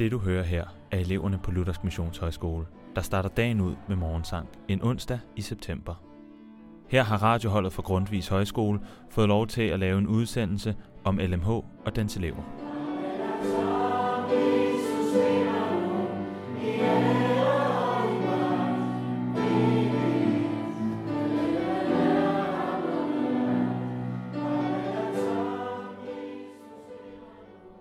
Det 0.00 0.10
du 0.10 0.18
hører 0.18 0.42
her 0.42 0.64
er 0.90 0.98
eleverne 0.98 1.38
på 1.42 1.50
Luthersk 1.50 1.84
Missionshøjskole, 1.84 2.66
der 2.96 3.02
starter 3.02 3.28
dagen 3.28 3.60
ud 3.60 3.74
med 3.88 3.96
morgensang 3.96 4.48
en 4.68 4.82
onsdag 4.82 5.18
i 5.36 5.40
september. 5.40 5.94
Her 6.88 7.02
har 7.02 7.22
radioholdet 7.22 7.72
fra 7.72 7.82
Grundvis 7.82 8.28
Højskole 8.28 8.80
fået 9.10 9.28
lov 9.28 9.46
til 9.46 9.62
at 9.62 9.78
lave 9.78 9.98
en 9.98 10.06
udsendelse 10.06 10.76
om 11.04 11.18
LMH 11.18 11.48
og 11.48 11.96
dens 11.96 12.16
elever. 12.16 12.42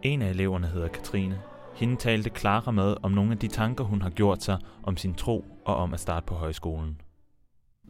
En 0.02 0.22
af 0.22 0.30
eleverne 0.30 0.68
hedder 0.68 0.88
Katrine. 0.88 1.42
Hende 1.80 1.96
talte 1.96 2.30
Clara 2.30 2.72
med 2.72 2.96
om 3.04 3.12
nogle 3.12 3.32
af 3.32 3.38
de 3.38 3.48
tanker, 3.48 3.84
hun 3.84 4.02
har 4.02 4.10
gjort 4.10 4.44
sig 4.44 4.58
om 4.84 4.98
sin 4.98 5.14
tro 5.14 5.46
og 5.66 5.76
om 5.76 5.94
at 5.94 6.00
starte 6.00 6.26
på 6.26 6.34
højskolen. 6.34 7.02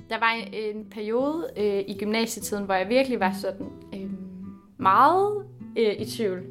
Der 0.09 0.20
var 0.20 0.31
en, 0.31 0.53
en 0.53 0.89
periode 0.89 1.48
øh, 1.57 1.84
i 1.88 1.98
gymnasietiden, 1.99 2.65
hvor 2.65 2.73
jeg 2.73 2.89
virkelig 2.89 3.20
var 3.20 3.34
sådan 3.34 3.67
øh, 3.93 4.09
meget 4.77 5.45
øh, 5.77 5.93
i 5.99 6.05
tvivl 6.05 6.43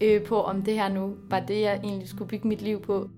øh, 0.00 0.24
på, 0.24 0.42
om 0.42 0.62
det 0.62 0.74
her 0.74 0.88
nu 0.88 1.14
var 1.30 1.40
det, 1.40 1.60
jeg 1.60 1.80
egentlig 1.84 2.08
skulle 2.08 2.28
bygge 2.28 2.48
mit 2.48 2.62
liv 2.62 2.82
på. 2.82 3.08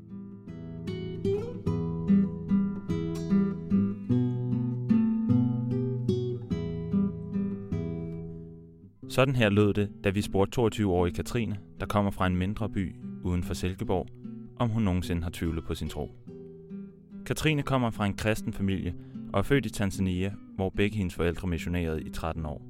Sådan 9.09 9.37
her 9.37 9.49
lød 9.49 9.75
det, 9.75 9.91
da 10.05 10.11
vi 10.11 10.23
spurgte 10.23 10.61
22-årige 10.61 11.15
Katrine, 11.15 11.59
der 11.81 11.87
kommer 11.87 12.11
fra 12.11 12.27
en 12.27 12.37
mindre 12.37 12.69
by 12.69 13.12
uden 13.23 13.43
for 13.43 13.55
Silkeborg, 13.55 14.07
om 14.59 14.69
hun 14.69 14.83
nogensinde 14.83 15.23
har 15.23 15.31
tvivlet 15.31 15.65
på 15.65 15.75
sin 15.75 15.89
tro. 15.89 16.11
Katrine 17.27 17.63
kommer 17.63 17.91
fra 17.91 18.07
en 18.07 18.15
kristen 18.15 18.53
familie 18.53 18.95
og 19.33 19.39
er 19.39 19.43
født 19.43 19.67
i 19.67 19.71
Tanzania, 19.71 20.33
hvor 20.57 20.71
begge 20.71 20.97
hendes 20.97 21.15
forældre 21.15 21.49
missionerede 21.49 22.03
i 22.03 22.11
13 22.11 22.47
år. 22.47 22.63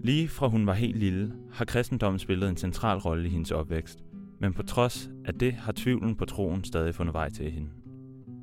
Lige 0.00 0.28
fra 0.28 0.48
hun 0.48 0.66
var 0.66 0.72
helt 0.72 0.96
lille, 0.96 1.32
har 1.52 1.64
kristendommen 1.64 2.18
spillet 2.18 2.48
en 2.48 2.56
central 2.56 2.98
rolle 2.98 3.26
i 3.26 3.30
hendes 3.30 3.50
opvækst, 3.50 4.04
men 4.40 4.52
på 4.52 4.62
trods 4.62 5.10
af 5.24 5.34
det 5.34 5.52
har 5.52 5.72
tvivlen 5.72 6.16
på 6.16 6.24
troen 6.24 6.64
stadig 6.64 6.94
fundet 6.94 7.14
vej 7.14 7.30
til 7.30 7.50
hende. 7.50 7.68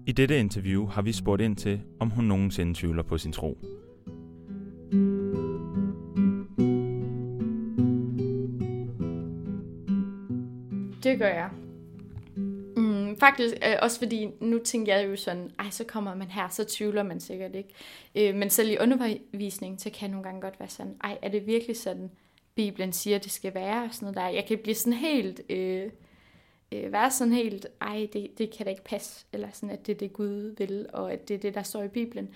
I 0.07 0.11
dette 0.11 0.39
interview 0.39 0.85
har 0.85 1.01
vi 1.01 1.11
spurgt 1.11 1.41
ind 1.41 1.55
til, 1.55 1.81
om 1.99 2.09
hun 2.09 2.25
nogensinde 2.25 2.73
tvivler 2.73 3.03
på 3.03 3.17
sin 3.17 3.31
tro. 3.31 3.57
Det 11.03 11.19
gør 11.19 11.27
jeg. 11.27 11.49
Mm, 12.75 13.17
faktisk 13.19 13.55
øh, 13.65 13.75
også 13.81 13.99
fordi, 13.99 14.29
nu 14.39 14.59
tænker 14.59 14.95
jeg 14.95 15.09
jo 15.09 15.15
sådan, 15.15 15.51
ej, 15.59 15.69
så 15.69 15.83
kommer 15.83 16.15
man 16.15 16.27
her, 16.27 16.49
så 16.49 16.63
tvivler 16.63 17.03
man 17.03 17.19
sikkert 17.19 17.55
ikke. 17.55 17.69
Øh, 18.15 18.35
men 18.35 18.49
selv 18.49 18.69
i 18.69 18.77
undervisning, 18.77 19.81
så 19.81 19.89
kan 19.89 20.01
jeg 20.01 20.09
nogle 20.09 20.23
gange 20.23 20.41
godt 20.41 20.59
være 20.59 20.69
sådan, 20.69 20.95
ej, 21.03 21.17
er 21.21 21.29
det 21.29 21.47
virkelig 21.47 21.77
sådan, 21.77 22.11
Bibelen 22.55 22.93
siger, 22.93 23.17
det 23.17 23.31
skal 23.31 23.53
være? 23.53 23.83
Og 23.83 23.93
sådan 23.93 24.05
noget 24.05 24.15
der. 24.15 24.27
Jeg 24.27 24.45
kan 24.45 24.57
blive 24.57 24.75
sådan 24.75 24.99
helt, 24.99 25.41
øh, 25.49 25.91
øh, 26.71 26.91
være 26.91 27.11
sådan 27.11 27.33
helt, 27.33 27.67
ej, 27.81 28.07
det, 28.13 28.37
det 28.37 28.51
kan 28.57 28.65
da 28.65 28.69
ikke 28.69 28.83
passe, 28.83 29.25
eller 29.33 29.47
sådan, 29.53 29.69
at 29.69 29.87
det 29.87 29.95
er 29.95 29.97
det 29.97 30.13
Gud 30.13 30.55
vil, 30.57 30.85
og 30.93 31.13
at 31.13 31.27
det 31.27 31.33
er 31.33 31.39
det, 31.39 31.53
der 31.55 31.63
står 31.63 31.83
i 31.83 31.87
Bibelen. 31.87 32.29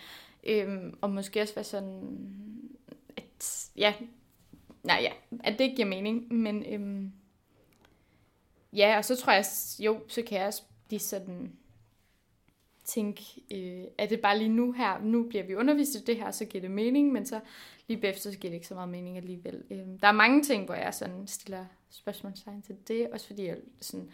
Øh, 0.43 0.67
og 1.01 1.09
måske 1.09 1.41
også 1.41 1.55
være 1.55 1.63
sådan, 1.63 2.17
at, 3.17 3.69
ja, 3.75 3.93
nej, 4.83 4.99
ja, 5.01 5.37
at 5.43 5.53
det 5.53 5.63
ikke 5.63 5.75
giver 5.75 5.87
mening, 5.87 6.33
men... 6.33 6.65
Øh, 6.73 7.09
ja, 8.77 8.97
og 8.97 9.05
så 9.05 9.15
tror 9.15 9.33
jeg, 9.33 9.45
jo, 9.79 9.99
så 10.07 10.21
kan 10.21 10.39
jeg 10.39 10.47
også 10.47 10.63
blive 10.87 10.99
sådan 10.99 11.51
tænke, 12.87 13.23
øh, 13.51 13.83
er 13.97 14.05
det 14.05 14.21
bare 14.21 14.37
lige 14.37 14.49
nu 14.49 14.71
her, 14.71 14.99
nu 15.01 15.23
bliver 15.23 15.43
vi 15.43 15.55
undervist 15.55 15.95
i 15.95 16.03
det 16.03 16.17
her, 16.17 16.31
så 16.31 16.45
giver 16.45 16.61
det 16.61 16.71
mening, 16.71 17.11
men 17.11 17.25
så 17.25 17.39
lige 17.87 18.01
bagefter, 18.01 18.31
så 18.31 18.37
giver 18.37 18.51
det 18.51 18.55
ikke 18.55 18.67
så 18.67 18.73
meget 18.73 18.89
mening 18.89 19.17
alligevel. 19.17 19.63
Øh, 19.71 19.79
der 20.01 20.07
er 20.07 20.11
mange 20.11 20.43
ting, 20.43 20.65
hvor 20.65 20.75
jeg 20.75 20.93
sådan 20.93 21.27
stiller 21.27 21.65
spørgsmålstegn 21.89 22.61
til 22.61 22.75
det, 22.87 23.07
også 23.09 23.27
fordi 23.27 23.45
jeg 23.45 23.57
sådan, 23.81 24.11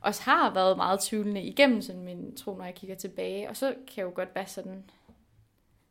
også 0.00 0.22
har 0.22 0.54
været 0.54 0.76
meget 0.76 1.00
tvivlende 1.00 1.42
igennem 1.42 1.82
sådan 1.82 2.02
min 2.02 2.36
tro, 2.36 2.56
når 2.56 2.64
jeg 2.64 2.74
kigger 2.74 2.96
tilbage, 2.96 3.48
og 3.48 3.56
så 3.56 3.66
kan 3.68 3.96
jeg 3.96 4.04
jo 4.04 4.12
godt 4.14 4.34
være 4.34 4.46
sådan, 4.46 4.84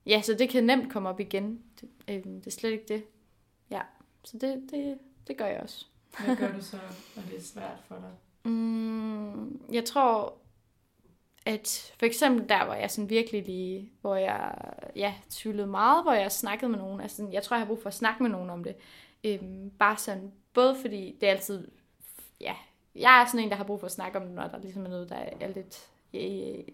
ja, 0.05 0.22
så 0.22 0.34
det 0.34 0.49
kan 0.49 0.63
nemt 0.63 0.91
komme 0.91 1.09
op 1.09 1.19
igen. 1.19 1.61
Det, 1.81 1.89
øh, 2.07 2.23
det 2.23 2.47
er 2.47 2.51
slet 2.51 2.72
ikke 2.72 2.85
det. 2.88 3.03
Ja, 3.72 3.81
så 4.23 4.38
det, 4.38 4.63
det, 4.72 4.97
det 5.28 5.38
gør 5.38 5.45
jeg 5.45 5.59
også. 5.59 5.85
Hvad 6.25 6.35
gør 6.35 6.51
du 6.51 6.61
så, 6.61 6.78
når 7.16 7.23
det 7.23 7.38
er 7.38 7.41
svært 7.41 7.79
for 7.88 7.95
dig? 7.95 8.51
Mm, 8.51 9.61
jeg 9.72 9.85
tror, 9.85 10.33
at 11.45 11.94
for 12.00 12.05
eksempel 12.05 12.50
der, 12.50 12.66
hvor 12.66 12.73
jeg 12.73 12.91
sådan 12.91 13.09
virkelig 13.09 13.45
lige, 13.45 13.91
hvor 14.01 14.16
jeg 14.16 14.55
ja, 14.95 15.13
tvivlede 15.29 15.67
meget, 15.67 16.03
hvor 16.03 16.13
jeg 16.13 16.31
snakkede 16.31 16.69
med 16.72 16.79
nogen, 16.79 17.01
altså 17.01 17.28
jeg 17.31 17.44
tror, 17.44 17.55
jeg 17.55 17.61
har 17.61 17.67
brug 17.67 17.81
for 17.81 17.88
at 17.88 17.94
snakke 17.94 18.23
med 18.23 18.31
nogen 18.31 18.50
om 18.50 18.63
det. 18.63 18.75
Øhm, 19.23 19.72
bare 19.79 19.97
sådan, 19.97 20.31
både 20.53 20.75
fordi 20.81 21.17
det 21.22 21.29
er 21.29 21.33
altid, 21.33 21.67
ja, 22.41 22.53
jeg 22.95 23.22
er 23.22 23.25
sådan 23.25 23.39
en, 23.39 23.49
der 23.49 23.55
har 23.55 23.63
brug 23.63 23.79
for 23.79 23.85
at 23.85 23.91
snakke 23.91 24.17
om 24.19 24.25
det, 24.25 24.35
når 24.35 24.47
der 24.47 24.59
ligesom 24.59 24.85
er 24.85 24.89
noget, 24.89 25.09
der 25.09 25.16
er 25.16 25.47
lidt, 25.47 25.88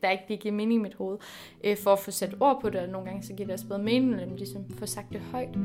der 0.02 0.10
ikke 0.10 0.24
det 0.28 0.40
giver 0.40 0.54
mening 0.54 0.80
i 0.80 0.84
mit 0.84 0.94
hoved, 0.94 1.18
øh, 1.64 1.78
for 1.78 1.94
at 1.94 2.00
få 2.00 2.12
sat 2.12 2.36
ord 2.40 2.62
på 2.62 2.70
det, 2.70 2.82
og 2.82 2.90
nogle 2.90 3.08
gange 3.08 3.24
så 3.24 3.34
giver 3.34 3.48
det 3.48 3.54
også 3.54 3.68
bedre 3.68 3.84
mening, 3.84 4.12
når 4.12 4.26
man 4.26 4.36
ligesom 4.36 4.70
får 4.70 4.86
sagt 4.86 5.14
det 5.14 5.22
højt. 5.22 5.56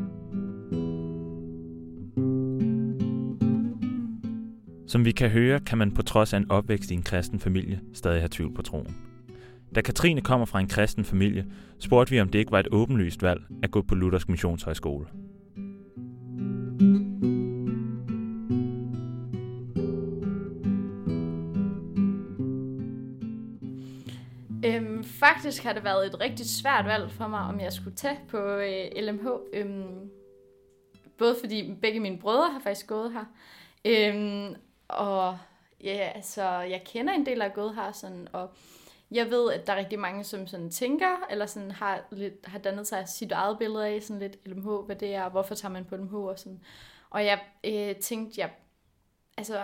Som 4.88 5.04
vi 5.04 5.12
kan 5.12 5.30
høre, 5.30 5.60
kan 5.60 5.78
man 5.78 5.94
på 5.94 6.02
trods 6.02 6.32
af 6.32 6.36
en 6.36 6.50
opvækst 6.50 6.90
i 6.90 6.94
en 6.94 7.02
kristen 7.02 7.40
familie 7.40 7.80
stadig 7.94 8.20
have 8.20 8.28
tvivl 8.28 8.54
på 8.54 8.62
troen. 8.62 8.96
Da 9.74 9.80
Katrine 9.80 10.20
kommer 10.20 10.46
fra 10.46 10.60
en 10.60 10.68
kristen 10.68 11.04
familie, 11.04 11.46
spurgte 11.78 12.10
vi, 12.10 12.20
om 12.20 12.28
det 12.28 12.38
ikke 12.38 12.52
var 12.52 12.60
et 12.60 12.68
åbenlyst 12.72 13.22
valg 13.22 13.42
at 13.62 13.70
gå 13.70 13.82
på 13.82 13.94
Luthersk 13.94 14.28
Missionshøjskole. 14.28 15.06
Øhm, 24.64 25.04
faktisk 25.04 25.62
har 25.62 25.72
det 25.72 25.84
været 25.84 26.06
et 26.06 26.20
rigtig 26.20 26.46
svært 26.46 26.84
valg 26.84 27.10
for 27.10 27.28
mig, 27.28 27.40
om 27.40 27.60
jeg 27.60 27.72
skulle 27.72 27.96
tage 27.96 28.18
på 28.28 28.38
øh, 28.38 29.02
LMH. 29.02 29.26
Øhm, 29.52 30.10
både 31.18 31.36
fordi 31.40 31.74
begge 31.82 32.00
mine 32.00 32.18
brødre 32.18 32.52
har 32.52 32.60
faktisk 32.60 32.86
gået 32.86 33.12
her. 33.12 33.24
Øhm, 33.84 34.54
og 34.88 35.38
ja, 35.84 36.12
altså, 36.14 36.42
jeg 36.50 36.82
kender 36.84 37.12
en 37.12 37.26
del, 37.26 37.42
af 37.42 37.52
er 37.58 38.28
og 38.32 38.50
jeg 39.10 39.30
ved, 39.30 39.52
at 39.52 39.66
der 39.66 39.72
er 39.72 39.76
rigtig 39.76 39.98
mange, 39.98 40.24
som 40.24 40.46
sådan 40.46 40.70
tænker, 40.70 41.26
eller 41.30 41.46
sådan 41.46 41.70
har, 41.70 42.04
lidt, 42.10 42.46
har 42.46 42.58
dannet 42.58 42.86
sig 42.86 43.08
sit 43.08 43.32
eget 43.32 43.58
billede 43.58 43.88
af, 43.88 44.02
sådan 44.02 44.20
lidt 44.20 44.46
LMH, 44.46 44.68
hvad 44.68 44.96
det 44.96 45.14
er, 45.14 45.22
og 45.22 45.30
hvorfor 45.30 45.54
tager 45.54 45.72
man 45.72 45.84
på 45.84 45.96
LMH, 45.96 46.14
og 46.14 46.38
sådan. 46.38 46.60
Og 47.10 47.24
jeg 47.24 47.40
øh, 47.64 47.96
tænkte, 47.96 48.40
jeg, 48.40 48.50
altså, 49.36 49.62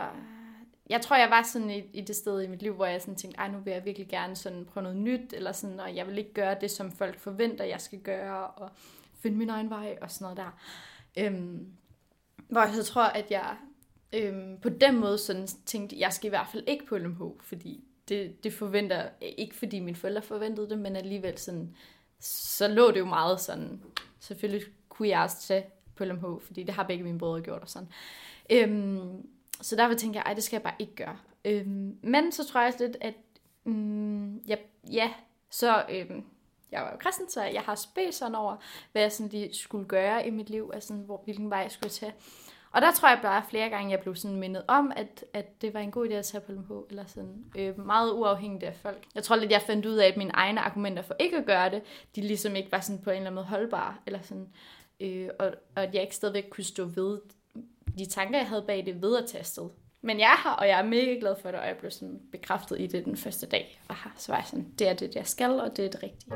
jeg 0.90 1.00
tror, 1.00 1.16
jeg 1.16 1.30
var 1.30 1.42
sådan 1.42 1.70
i, 1.70 1.78
i 1.92 2.00
det 2.00 2.16
sted 2.16 2.42
i 2.42 2.46
mit 2.46 2.62
liv, 2.62 2.74
hvor 2.74 2.86
jeg 2.86 3.00
sådan 3.00 3.16
tænkte, 3.16 3.38
ej, 3.38 3.48
nu 3.48 3.58
vil 3.58 3.72
jeg 3.72 3.84
virkelig 3.84 4.08
gerne 4.08 4.36
sådan 4.36 4.64
prøve 4.64 4.82
noget 4.82 4.98
nyt, 4.98 5.32
eller 5.32 5.52
sådan, 5.52 5.80
og 5.80 5.96
jeg 5.96 6.06
vil 6.06 6.18
ikke 6.18 6.34
gøre 6.34 6.56
det, 6.60 6.70
som 6.70 6.92
folk 6.92 7.18
forventer, 7.18 7.64
jeg 7.64 7.80
skal 7.80 7.98
gøre, 7.98 8.46
og 8.46 8.70
finde 9.20 9.36
min 9.36 9.50
egen 9.50 9.70
vej, 9.70 9.98
og 10.02 10.10
sådan 10.10 10.24
noget 10.24 10.36
der. 10.36 10.58
Øhm, 11.24 11.72
hvor 12.48 12.60
jeg 12.60 12.74
så 12.74 12.84
tror, 12.84 13.02
at 13.02 13.30
jeg 13.30 13.56
øhm, 14.14 14.58
på 14.60 14.68
den 14.68 15.00
måde 15.00 15.18
sådan 15.18 15.46
tænkte, 15.66 15.96
jeg 15.98 16.12
skal 16.12 16.26
i 16.26 16.28
hvert 16.28 16.48
fald 16.52 16.64
ikke 16.66 16.86
på 16.86 16.98
LMH, 16.98 17.22
fordi 17.40 17.84
det, 18.08 18.44
det 18.44 18.52
forventer, 18.52 19.08
ikke 19.20 19.54
fordi 19.54 19.80
mine 19.80 19.96
forældre 19.96 20.22
forventede 20.22 20.70
det, 20.70 20.78
men 20.78 20.96
alligevel 20.96 21.38
sådan, 21.38 21.74
så 22.20 22.68
lå 22.68 22.90
det 22.90 22.98
jo 22.98 23.04
meget 23.04 23.40
sådan, 23.40 23.80
selvfølgelig 24.20 24.66
kunne 24.88 25.08
jeg 25.08 25.22
også 25.22 25.36
tage 25.46 25.66
på 25.96 26.04
LMH, 26.04 26.24
fordi 26.40 26.62
det 26.62 26.74
har 26.74 26.82
begge 26.82 27.04
mine 27.04 27.18
brødre 27.18 27.40
gjort 27.40 27.62
og 27.62 27.68
sådan. 27.68 27.88
Øhm, 28.50 29.28
så 29.60 29.76
derfor 29.76 29.94
tænkte 29.94 30.16
jeg, 30.16 30.24
ej, 30.26 30.34
det 30.34 30.44
skal 30.44 30.56
jeg 30.56 30.62
bare 30.62 30.74
ikke 30.78 30.94
gøre. 30.94 31.18
Øhm, 31.44 31.98
men 32.02 32.32
så 32.32 32.46
tror 32.46 32.60
jeg 32.60 32.68
også 32.68 32.86
lidt, 32.86 32.96
at 33.00 33.14
mm, 33.64 34.36
ja, 34.38 34.56
ja, 34.92 35.12
så 35.50 35.84
øhm, 35.90 36.24
jeg 36.72 36.82
var 36.82 36.90
jo 36.90 36.96
kristen, 36.96 37.30
så 37.30 37.42
jeg 37.42 37.62
har 37.62 37.74
spændt 37.74 38.14
sådan 38.14 38.34
over, 38.34 38.56
hvad 38.92 39.02
jeg 39.02 39.12
sådan 39.12 39.30
lige 39.30 39.54
skulle 39.54 39.88
gøre 39.88 40.26
i 40.26 40.30
mit 40.30 40.50
liv, 40.50 40.70
altså 40.74 40.94
hvor, 40.94 41.20
hvilken 41.24 41.50
vej 41.50 41.58
jeg 41.58 41.70
skulle 41.70 41.90
tage. 41.90 42.14
Og 42.74 42.82
der 42.82 42.92
tror 42.92 43.08
jeg 43.08 43.18
bare 43.22 43.42
flere 43.50 43.68
gange, 43.68 43.90
jeg 43.90 44.00
blev 44.00 44.14
sådan 44.14 44.36
mindet 44.36 44.62
om, 44.68 44.92
at, 44.96 45.24
at 45.32 45.62
det 45.62 45.74
var 45.74 45.80
en 45.80 45.90
god 45.90 46.08
idé 46.08 46.12
at 46.12 46.24
tage 46.24 46.40
på 46.40 46.52
på, 46.68 46.86
eller 46.90 47.04
sådan 47.06 47.44
øh, 47.58 47.86
meget 47.86 48.12
uafhængigt 48.12 48.64
af 48.64 48.74
folk. 48.74 49.04
Jeg 49.14 49.22
tror 49.22 49.36
lidt, 49.36 49.50
jeg 49.50 49.62
fandt 49.62 49.86
ud 49.86 49.96
af, 49.96 50.06
at 50.06 50.16
mine 50.16 50.30
egne 50.34 50.60
argumenter 50.60 51.02
for 51.02 51.16
ikke 51.20 51.36
at 51.36 51.46
gøre 51.46 51.70
det, 51.70 51.82
de 52.16 52.20
ligesom 52.20 52.56
ikke 52.56 52.72
var 52.72 52.80
sådan 52.80 53.02
på 53.02 53.10
en 53.10 53.16
eller 53.16 53.26
anden 53.26 53.34
måde 53.34 53.46
holdbare, 53.46 53.94
eller 54.06 54.18
sådan, 54.22 54.48
øh, 55.00 55.28
og, 55.38 55.46
og 55.76 55.82
at 55.82 55.94
jeg 55.94 56.02
ikke 56.02 56.16
stadigvæk 56.16 56.44
kunne 56.50 56.64
stå 56.64 56.84
ved 56.84 57.20
de 57.98 58.06
tanker, 58.06 58.38
jeg 58.38 58.48
havde 58.48 58.64
bag 58.66 58.86
det 58.86 59.02
ved 59.02 59.16
at 59.16 59.26
tage 59.26 59.40
afsted. 59.40 59.68
Men 60.02 60.20
jeg 60.20 60.26
er 60.26 60.48
her, 60.48 60.56
og 60.56 60.68
jeg 60.68 60.78
er 60.78 60.84
mega 60.84 61.16
glad 61.20 61.36
for 61.42 61.50
det, 61.50 61.60
og 61.60 61.66
jeg 61.66 61.76
blev 61.76 61.90
sådan 61.90 62.20
bekræftet 62.32 62.80
i 62.80 62.86
det 62.86 63.04
den 63.04 63.16
første 63.16 63.46
dag. 63.46 63.80
Og 63.88 63.96
så 64.16 64.32
var 64.32 64.38
jeg 64.38 64.46
sådan, 64.46 64.72
det 64.78 64.88
er 64.88 64.94
det, 64.94 65.14
jeg 65.14 65.26
skal, 65.26 65.60
og 65.60 65.76
det 65.76 65.84
er 65.84 65.90
det 65.90 66.02
rigtige. 66.02 66.32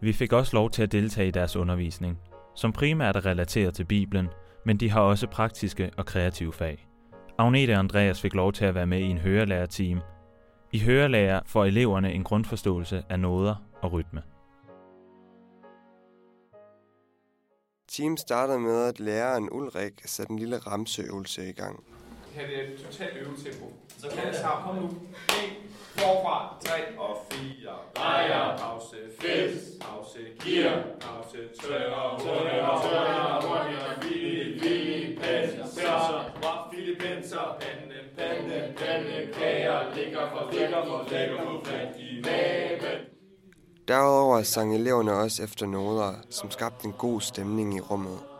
Vi 0.00 0.12
fik 0.12 0.32
også 0.32 0.56
lov 0.56 0.70
til 0.70 0.82
at 0.82 0.92
deltage 0.92 1.28
i 1.28 1.30
deres 1.30 1.56
undervisning, 1.56 2.18
som 2.54 2.72
primært 2.72 3.16
er 3.16 3.26
relateret 3.26 3.74
til 3.74 3.84
Bibelen, 3.84 4.28
men 4.64 4.76
de 4.76 4.90
har 4.90 5.00
også 5.00 5.26
praktiske 5.26 5.90
og 5.96 6.06
kreative 6.06 6.52
fag. 6.52 6.88
Agnete 7.38 7.72
og 7.72 7.78
Andreas 7.78 8.20
fik 8.20 8.34
lov 8.34 8.52
til 8.52 8.64
at 8.64 8.74
være 8.74 8.86
med 8.86 8.98
i 8.98 9.04
en 9.04 9.18
hørelærerteam. 9.18 10.00
I 10.72 10.80
hørelærer 10.80 11.40
får 11.46 11.64
eleverne 11.64 12.12
en 12.12 12.24
grundforståelse 12.24 13.04
af 13.08 13.20
noder 13.20 13.54
og 13.82 13.92
rytme. 13.92 14.22
Team 17.88 18.16
startede 18.16 18.60
med, 18.60 18.84
at 18.84 19.00
læreren 19.00 19.48
Ulrik 19.52 19.92
satte 20.04 20.30
en 20.30 20.38
lille 20.38 20.58
ramseøvelse 20.58 21.48
i 21.48 21.52
gang. 21.52 21.84
Her 22.36 22.46
det 22.46 22.56
er 22.58 22.62
et 22.62 22.80
totalt 22.84 23.16
øvetempo. 23.16 23.72
Så 23.98 24.08
kan 24.08 24.26
jeg 24.26 24.34
sammen. 24.34 24.64
Kom 24.66 24.76
nu. 24.76 24.86
1, 24.86 24.92
forfra, 25.96 26.56
3 26.64 26.98
og 26.98 27.26
4. 27.30 27.70
Drejer, 27.96 28.58
pause, 28.58 28.96
fes, 29.20 29.52
pause, 29.80 30.18
gear, 30.44 30.82
pause, 31.00 31.38
tørre, 31.60 32.02
hurtigere, 32.10 32.82
tørre, 32.82 33.42
hurtigere, 33.46 33.92
hvil, 34.00 34.60
hvil, 34.60 35.18
penser, 35.20 35.66
filipenser, 36.72 37.56
pande, 37.60 37.98
pande, 38.16 38.74
pande, 38.76 39.32
kager, 39.32 39.94
ligger 39.94 40.30
for, 40.30 40.52
ligger 40.52 40.84
for, 40.86 41.06
ligger 41.10 41.44
for, 41.44 41.60
fat 41.64 41.96
i 41.98 42.22
maven. 42.24 43.00
Derudover 43.88 44.42
sang 44.42 44.74
eleverne 44.74 45.12
også 45.12 45.42
efter 45.42 45.66
noder, 45.66 46.14
som 46.30 46.50
skabte 46.50 46.86
en 46.86 46.92
god 46.92 47.20
stemning 47.20 47.76
i 47.76 47.80
rummet. 47.80 48.35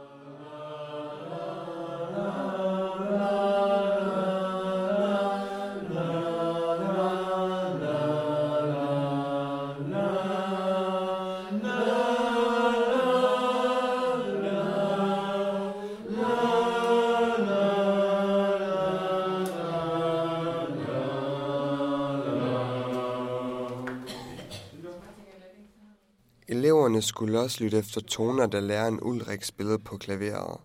Eleverne 26.97 27.13
skulle 27.13 27.41
også 27.41 27.65
lytte 27.65 27.79
efter 27.79 28.01
toner, 28.01 28.47
da 28.47 28.61
læreren 28.61 28.99
Ulrik 29.03 29.43
spillede 29.45 29.79
på 29.79 29.97
klaveret. 30.05 30.61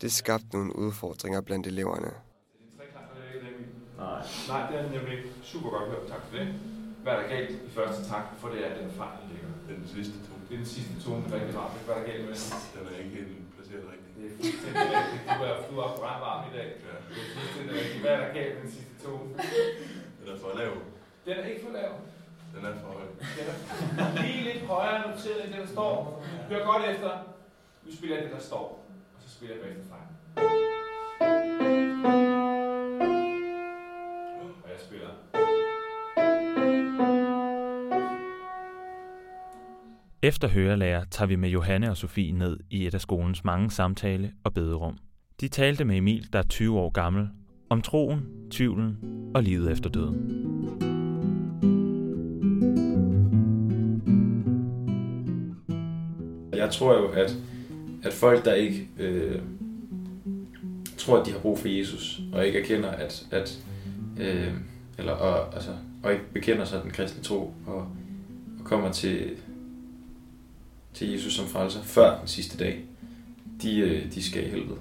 Det 0.00 0.10
skabte 0.12 0.50
nogle 0.52 0.76
udfordringer 0.84 1.40
blandt 1.40 1.66
eleverne. 1.66 2.10
Nej, 3.98 4.22
nej, 4.48 4.62
det 4.70 4.74
er 4.80 4.90
nemlig 4.94 5.12
ikke. 5.16 5.28
Super 5.42 5.70
godt 5.70 5.88
hørt, 5.92 6.06
tak 6.12 6.22
for 6.28 6.36
det. 6.36 6.46
Hvad 7.02 7.12
er 7.12 7.18
der 7.22 7.28
galt 7.34 7.50
i 7.50 7.70
første 7.78 8.00
takt, 8.10 8.28
for 8.40 8.48
det 8.52 8.60
er 8.66 8.72
den 8.80 8.90
fejl, 9.00 9.14
der 9.20 9.26
ligger. 9.32 9.48
Den 9.72 9.82
sidste 9.94 10.16
tone. 10.26 10.42
Det 10.48 10.54
er 10.56 10.60
den 10.64 10.70
sidste 10.76 10.94
tone, 11.04 11.20
der 11.28 11.34
er 11.34 11.40
rigtig 11.40 11.56
rart. 11.60 11.72
Hvad 11.86 11.94
er 11.94 11.98
der 12.00 12.06
galt 12.10 12.22
med 12.28 12.34
den? 12.40 12.48
Den 12.74 12.82
er 12.90 12.96
ikke 13.02 13.14
helt 13.18 13.32
placeret 13.54 13.84
rigtigt. 13.92 14.12
Det 14.18 14.24
er 14.30 14.34
fuldstændig 14.40 14.84
rigtigt. 14.98 15.22
Du 15.38 15.40
er, 15.48 15.54
du 15.70 15.74
er 15.84 15.88
brandvarm 16.00 16.42
i 16.50 16.52
dag. 16.58 16.68
Ja. 16.86 16.94
Det 17.10 17.18
er 17.24 17.30
fuldstændig 17.36 17.72
rigtigt. 17.80 18.00
Hvad 18.04 18.12
er 18.16 18.20
der 18.24 18.30
galt 18.38 18.52
med 18.56 18.62
den 18.66 18.72
sidste 18.76 18.94
tone? 19.04 19.28
Den 20.18 20.26
er 20.34 20.38
for 20.44 20.50
lav. 20.60 20.72
Den 21.26 21.34
er 21.40 21.46
ikke 21.52 21.62
for 21.66 21.74
lav. 21.80 21.92
Den 22.54 22.64
er 22.64 22.72
for 22.80 22.88
høj. 22.88 23.02
Er 23.98 24.22
lige 24.22 24.44
lidt 24.44 24.66
højere 24.66 25.00
noteret 25.10 25.44
end 25.44 25.52
det, 25.52 25.60
der 25.60 25.66
står. 25.66 26.24
Hør 26.50 26.64
godt 26.64 26.82
efter. 26.94 27.10
Nu 27.86 27.92
spiller 27.96 28.16
jeg 28.16 28.24
det, 28.24 28.32
der 28.32 28.40
står. 28.40 28.86
Og 29.16 29.22
så 29.22 29.30
spiller 29.36 29.54
jeg 29.54 29.62
bagefter 29.64 29.84
fejl. 29.88 30.06
Og 34.64 34.70
jeg 34.70 34.80
spiller. 34.80 35.08
Efter 40.22 40.48
hørelærer 40.48 41.04
tager 41.10 41.26
vi 41.28 41.36
med 41.36 41.48
Johanne 41.48 41.90
og 41.90 41.96
Sofie 41.96 42.32
ned 42.32 42.58
i 42.70 42.86
et 42.86 42.94
af 42.94 43.00
skolens 43.00 43.44
mange 43.44 43.70
samtale- 43.70 44.32
og 44.44 44.54
bederum. 44.54 44.98
De 45.40 45.48
talte 45.48 45.84
med 45.84 45.96
Emil, 45.96 46.32
der 46.32 46.38
er 46.38 46.42
20 46.42 46.78
år 46.78 46.90
gammel, 46.90 47.28
om 47.70 47.82
troen, 47.82 48.26
tvivlen 48.50 48.98
og 49.34 49.42
livet 49.42 49.72
efter 49.72 49.90
døden. 49.90 50.85
Jeg 56.56 56.70
tror 56.70 56.94
jo, 56.94 57.08
at, 57.08 57.36
at 58.02 58.12
folk, 58.12 58.44
der 58.44 58.54
ikke 58.54 58.88
øh, 58.98 59.40
tror, 60.96 61.20
at 61.20 61.26
de 61.26 61.32
har 61.32 61.38
brug 61.38 61.58
for 61.58 61.68
Jesus, 61.68 62.20
og 62.32 62.46
ikke 62.46 62.60
erkender, 62.60 62.90
at, 62.90 63.26
at 63.30 63.58
øh, 64.20 64.52
eller, 64.98 65.12
og, 65.12 65.54
altså, 65.54 65.70
og 66.02 66.12
ikke 66.12 66.24
bekender 66.32 66.64
sig 66.64 66.82
den 66.82 66.90
kristne 66.90 67.22
tro, 67.22 67.54
og, 67.66 67.88
og 68.58 68.64
kommer 68.64 68.92
til, 68.92 69.30
til 70.94 71.10
Jesus 71.10 71.32
som 71.32 71.46
frelser 71.46 71.82
før 71.82 72.18
den 72.18 72.28
sidste 72.28 72.58
dag, 72.58 72.84
de, 73.62 73.78
øh, 73.78 74.12
de 74.12 74.22
skal 74.22 74.46
i 74.46 74.48
helvede. 74.48 74.78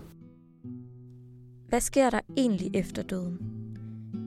Hvad 1.69 1.81
sker 1.81 2.09
der 2.09 2.19
egentlig 2.37 2.71
efter 2.73 3.03
døden? 3.03 3.39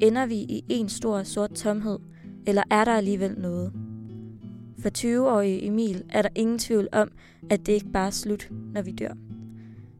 Ender 0.02 0.26
vi 0.26 0.34
i 0.34 0.64
en 0.68 0.88
stor 0.88 1.22
sort 1.22 1.50
tomhed, 1.50 1.98
eller 2.46 2.62
er 2.70 2.84
der 2.84 2.92
alligevel 2.92 3.34
noget? 3.38 3.72
For 4.82 4.90
20-årige 4.98 5.66
Emil 5.66 6.04
er 6.10 6.22
der 6.22 6.28
ingen 6.34 6.58
tvivl 6.58 6.88
om, 6.92 7.10
at 7.50 7.66
det 7.66 7.72
ikke 7.72 7.92
bare 7.92 8.06
er 8.06 8.10
slut, 8.10 8.48
når 8.50 8.82
vi 8.82 8.90
dør. 8.90 9.12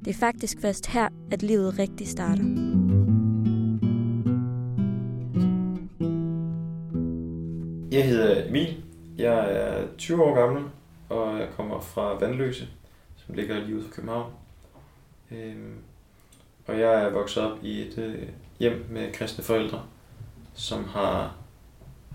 Det 0.04 0.10
er 0.10 0.19
faktisk 0.19 0.60
først 0.60 0.86
her, 0.86 1.08
at 1.30 1.42
livet 1.42 1.78
rigtig 1.78 2.08
starter. 2.08 2.42
Jeg 7.90 8.08
hedder 8.08 8.48
Emil. 8.48 8.84
Jeg 9.16 9.52
er 9.52 9.86
20 9.98 10.22
år 10.25 10.34
gammel, 10.34 10.64
og 11.08 11.38
jeg 11.38 11.48
kommer 11.56 11.80
fra 11.80 12.19
Vandløse, 12.19 12.69
som 13.16 13.34
ligger 13.34 13.60
lige 13.60 13.76
ude 13.76 13.84
for 13.84 13.94
København. 13.94 14.32
Øhm, 15.30 15.75
og 16.66 16.80
jeg 16.80 17.04
er 17.04 17.10
vokset 17.10 17.42
op 17.42 17.58
i 17.62 17.80
et 17.80 17.98
øh, 17.98 18.28
hjem 18.58 18.86
med 18.90 19.12
kristne 19.12 19.44
forældre, 19.44 19.82
som 20.54 20.84
har, 20.84 21.34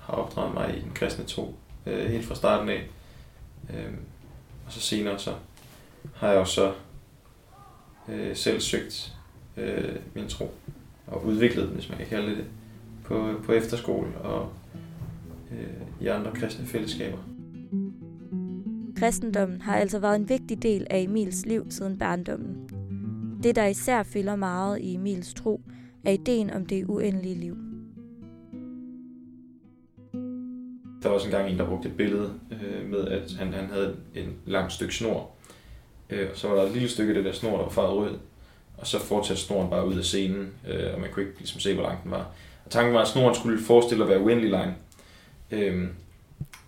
har 0.01 0.13
opdraget 0.13 0.53
mig 0.53 0.77
i 0.77 0.81
den 0.81 0.91
kristne 0.93 1.25
tro 1.25 1.55
øh, 1.85 2.05
helt 2.05 2.25
fra 2.25 2.35
starten 2.35 2.69
af. 2.69 2.89
Øh, 3.69 3.93
og 4.65 4.71
så 4.71 4.79
senere 4.79 5.19
så 5.19 5.33
har 6.15 6.27
jeg 6.27 6.39
jo 6.39 6.45
så 6.45 6.73
øh, 8.09 8.35
selv 8.35 8.59
søgt 8.59 9.13
øh, 9.57 9.95
min 10.13 10.27
tro 10.27 10.51
og 11.07 11.25
udviklet 11.25 11.67
den, 11.67 11.75
hvis 11.75 11.89
man 11.89 11.97
kan 11.97 12.07
kalde 12.07 12.35
det, 12.35 12.45
på, 13.03 13.33
på 13.45 13.51
efterskole 13.51 14.17
og 14.17 14.49
øh, 15.51 15.67
i 16.01 16.07
andre 16.07 16.31
kristne 16.31 16.65
fællesskaber. 16.65 17.17
Kristendommen 18.97 19.61
har 19.61 19.75
altså 19.75 19.99
været 19.99 20.15
en 20.15 20.29
vigtig 20.29 20.63
del 20.63 20.87
af 20.89 20.99
Emils 20.99 21.45
liv 21.45 21.71
siden 21.71 21.97
barndommen. 21.97 22.69
Det, 23.43 23.55
der 23.55 23.65
især 23.65 24.03
fylder 24.03 24.35
meget 24.35 24.79
i 24.79 24.95
Emils 24.95 25.33
tro, 25.33 25.61
er 26.05 26.11
ideen 26.11 26.49
om 26.49 26.65
det 26.65 26.85
uendelige 26.85 27.35
liv. 27.35 27.72
Der 31.03 31.09
var 31.09 31.15
også 31.15 31.27
engang 31.27 31.49
en, 31.49 31.57
der 31.57 31.65
brugte 31.65 31.89
et 31.89 31.97
billede 31.97 32.33
øh, 32.51 32.89
med, 32.89 33.07
at 33.07 33.31
han, 33.39 33.53
han 33.53 33.69
havde 33.69 33.95
en 34.15 34.35
lang 34.45 34.71
stykke 34.71 34.95
snor. 34.95 35.31
Øh, 36.09 36.29
og 36.31 36.37
så 36.37 36.47
var 36.47 36.55
der 36.55 36.63
et 36.63 36.71
lille 36.71 36.89
stykke 36.89 37.09
af 37.09 37.15
det 37.15 37.25
der 37.25 37.31
snor, 37.31 37.57
der 37.57 37.63
var 37.63 37.69
farvet 37.69 37.97
rød. 37.97 38.17
Og 38.77 38.87
så 38.87 38.99
fortsatte 38.99 39.41
snoren 39.41 39.69
bare 39.69 39.87
ud 39.87 39.97
af 39.97 40.03
scenen, 40.03 40.53
øh, 40.67 40.93
og 40.93 41.01
man 41.01 41.09
kunne 41.11 41.25
ikke 41.25 41.37
ligesom 41.37 41.59
se, 41.59 41.73
hvor 41.73 41.83
lang 41.83 42.03
den 42.03 42.11
var. 42.11 42.31
Og 42.65 42.71
tanken 42.71 42.93
var, 42.93 43.01
at 43.01 43.07
snoren 43.07 43.35
skulle 43.35 43.63
forestille 43.63 44.03
at 44.03 44.09
være 44.09 44.19
uendelig 44.19 44.49
lang. 44.51 44.77
Øh, 45.51 45.87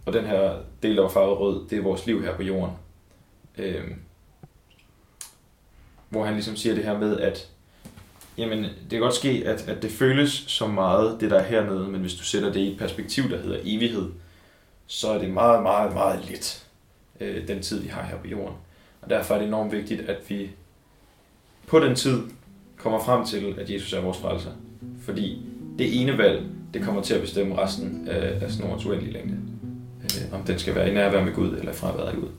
og 0.05 0.13
den 0.13 0.25
her 0.25 0.55
del, 0.83 0.95
der 0.95 1.01
var 1.01 1.09
farvet 1.09 1.39
rød, 1.39 1.67
det 1.69 1.77
er 1.77 1.83
vores 1.83 2.05
liv 2.05 2.21
her 2.23 2.35
på 2.35 2.43
jorden. 2.43 2.75
Øh, 3.57 3.83
hvor 6.09 6.25
han 6.25 6.33
ligesom 6.33 6.55
siger 6.55 6.75
det 6.75 6.83
her 6.83 6.99
med, 6.99 7.19
at 7.19 7.49
jamen, 8.37 8.63
det 8.63 8.89
kan 8.89 8.99
godt 8.99 9.15
ske, 9.15 9.43
at, 9.45 9.67
at 9.67 9.81
det 9.81 9.91
føles 9.91 10.31
som 10.47 10.69
meget, 10.69 11.21
det 11.21 11.31
der 11.31 11.39
er 11.39 11.43
hernede, 11.43 11.87
men 11.87 12.01
hvis 12.01 12.13
du 12.13 12.23
sætter 12.23 12.51
det 12.51 12.59
i 12.59 12.71
et 12.71 12.79
perspektiv, 12.79 13.29
der 13.29 13.41
hedder 13.41 13.59
evighed, 13.63 14.11
så 14.87 15.09
er 15.09 15.17
det 15.17 15.29
meget, 15.29 15.63
meget, 15.63 15.93
meget 15.93 16.25
lidt, 16.29 16.67
øh, 17.19 17.47
den 17.47 17.61
tid, 17.61 17.81
vi 17.81 17.87
har 17.87 18.03
her 18.03 18.17
på 18.17 18.27
jorden. 18.27 18.55
Og 19.01 19.09
derfor 19.09 19.35
er 19.35 19.39
det 19.39 19.47
enormt 19.47 19.71
vigtigt, 19.71 20.01
at 20.01 20.29
vi 20.29 20.51
på 21.67 21.79
den 21.79 21.95
tid 21.95 22.23
kommer 22.77 22.99
frem 22.99 23.25
til, 23.25 23.55
at 23.59 23.69
Jesus 23.69 23.93
er 23.93 24.01
vores 24.01 24.17
frelser. 24.17 24.51
Fordi 25.01 25.45
det 25.77 26.01
ene 26.01 26.17
valg, 26.17 26.43
det 26.73 26.83
kommer 26.83 27.01
til 27.01 27.13
at 27.13 27.21
bestemme 27.21 27.57
resten 27.57 28.07
af, 28.07 28.43
af 28.43 28.51
snorens 28.51 28.85
uendelige 28.85 29.13
længde. 29.13 29.37
Øh, 30.03 30.39
om 30.39 30.43
den 30.43 30.59
skal 30.59 30.75
være 30.75 30.89
i 30.89 30.93
nærvær 30.93 31.23
med 31.23 31.33
Gud 31.33 31.57
eller 31.57 31.73
fraværet 31.73 32.07
af 32.07 32.15
Gud. 32.15 32.29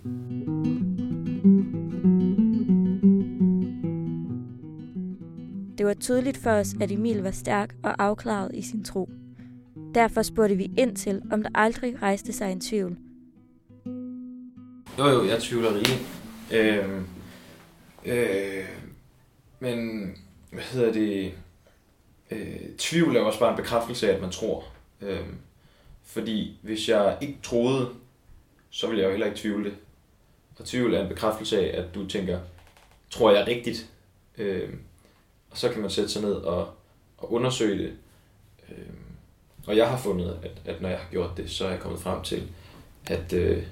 Det 5.79 5.87
var 5.87 5.95
tydeligt 5.95 6.37
for 6.37 6.51
os, 6.51 6.75
at 6.81 6.93
Emil 6.93 7.23
var 7.23 7.31
stærk 7.31 7.75
og 7.83 8.05
afklaret 8.05 8.51
i 8.55 8.63
sin 8.63 8.85
tro. 8.85 9.11
Derfor 9.97 10.23
spurgte 10.23 10.57
vi 10.57 10.71
ind 10.77 10.97
til, 10.97 11.23
om 11.33 11.43
der 11.43 11.51
aldrig 11.55 12.03
rejste 12.03 12.33
sig 12.33 12.53
en 12.53 12.61
tvivl. 12.61 12.97
Jo, 14.99 15.05
jo, 15.05 15.25
jeg 15.25 15.43
tvivler 15.43 15.69
rigeligt. 15.69 16.07
Øh, 16.53 17.01
øh, 18.05 18.69
men, 19.61 20.09
hvad 20.51 20.63
hedder 20.63 20.93
det? 20.93 21.33
Øh, 22.31 22.77
tvivl 22.79 23.17
er 23.17 23.21
også 23.21 23.39
bare 23.39 23.51
en 23.51 23.57
bekræftelse 23.57 24.11
af, 24.11 24.15
at 24.15 24.21
man 24.21 24.31
tror. 24.31 24.65
Øh, 25.01 25.27
fordi 26.05 26.59
hvis 26.63 26.89
jeg 26.89 27.19
ikke 27.21 27.39
troede, 27.43 27.89
så 28.71 28.87
ville 28.87 29.01
jeg 29.01 29.07
jo 29.07 29.11
heller 29.11 29.27
ikke 29.27 29.39
tvivle 29.39 29.65
det. 29.65 29.77
Og 30.59 30.65
tvivl 30.65 30.95
er 30.95 31.03
en 31.03 31.09
bekræftelse 31.09 31.61
af, 31.61 31.83
at 31.83 31.95
du 31.95 32.09
tænker, 32.09 32.41
tror 33.11 33.31
jeg 33.31 33.47
rigtigt? 33.47 33.91
Øh, 34.39 34.75
og 35.51 35.59
så 35.59 35.69
kan 35.69 35.81
man 35.81 35.91
sætte 35.91 36.11
sig 36.11 36.23
ned 36.23 36.35
og, 36.35 36.69
og 37.19 37.33
undersøge 37.33 37.79
det. 37.79 37.93
Øh, 38.69 39.06
og 39.67 39.77
jeg 39.77 39.91
har 39.91 39.97
fundet, 39.97 40.39
at, 40.43 40.75
at 40.75 40.81
når 40.81 40.89
jeg 40.89 40.99
har 40.99 41.11
gjort 41.11 41.37
det, 41.37 41.51
så 41.51 41.67
er 41.67 41.71
jeg 41.71 41.81
kommet 41.81 42.01
frem 42.01 42.23
til, 42.23 42.49
at 43.07 43.33
øh, 43.33 43.63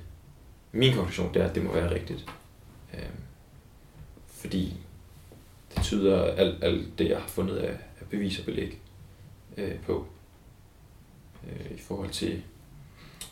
min 0.72 0.94
konklusion 0.94 1.34
det 1.34 1.42
er, 1.42 1.48
at 1.48 1.54
det 1.54 1.64
må 1.64 1.72
være 1.72 1.94
rigtigt. 1.94 2.26
Øh, 2.94 3.08
fordi 4.28 4.74
det 5.74 5.82
tyder 5.82 6.24
alt, 6.24 6.64
alt 6.64 6.98
det, 6.98 7.08
jeg 7.08 7.18
har 7.18 7.28
fundet 7.28 7.56
af, 7.56 7.78
af 8.00 8.06
bevis 8.10 8.38
og 8.38 8.44
belæg 8.44 8.80
øh, 9.56 9.78
på. 9.86 10.06
Øh, 11.46 11.78
I 11.78 11.80
forhold 11.80 12.10
til 12.10 12.42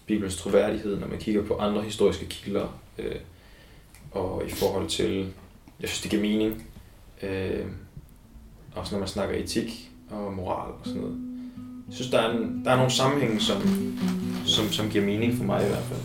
Bibelens 0.07 0.37
troværdighed, 0.37 0.99
når 0.99 1.07
man 1.07 1.19
kigger 1.19 1.47
på 1.47 1.59
andre 1.59 1.83
historiske 1.83 2.27
kilder, 2.27 2.81
øh, 2.99 3.21
og 4.11 4.47
i 4.47 4.51
forhold 4.51 4.89
til, 4.89 5.33
jeg 5.81 5.89
synes, 5.89 6.01
det 6.01 6.11
giver 6.11 6.23
mening, 6.23 6.67
øh, 7.23 7.67
også 8.75 8.95
når 8.95 8.99
man 8.99 9.09
snakker 9.09 9.35
etik 9.37 9.91
og 10.11 10.33
moral 10.33 10.73
og 10.73 10.81
sådan 10.85 11.01
noget. 11.01 11.32
Jeg 11.93 11.97
synes, 11.97 12.11
der 12.11 12.19
er, 12.19 12.37
en, 12.37 12.65
der 12.65 12.71
er 12.71 12.77
nogle 12.77 12.91
sammenhænge, 12.91 13.41
som, 13.41 13.63
som, 14.47 14.65
som 14.65 14.91
giver 14.91 15.05
mening 15.05 15.35
for 15.35 15.45
mig 15.45 15.65
i 15.65 15.69
hvert 15.69 15.83
fald. 15.83 16.01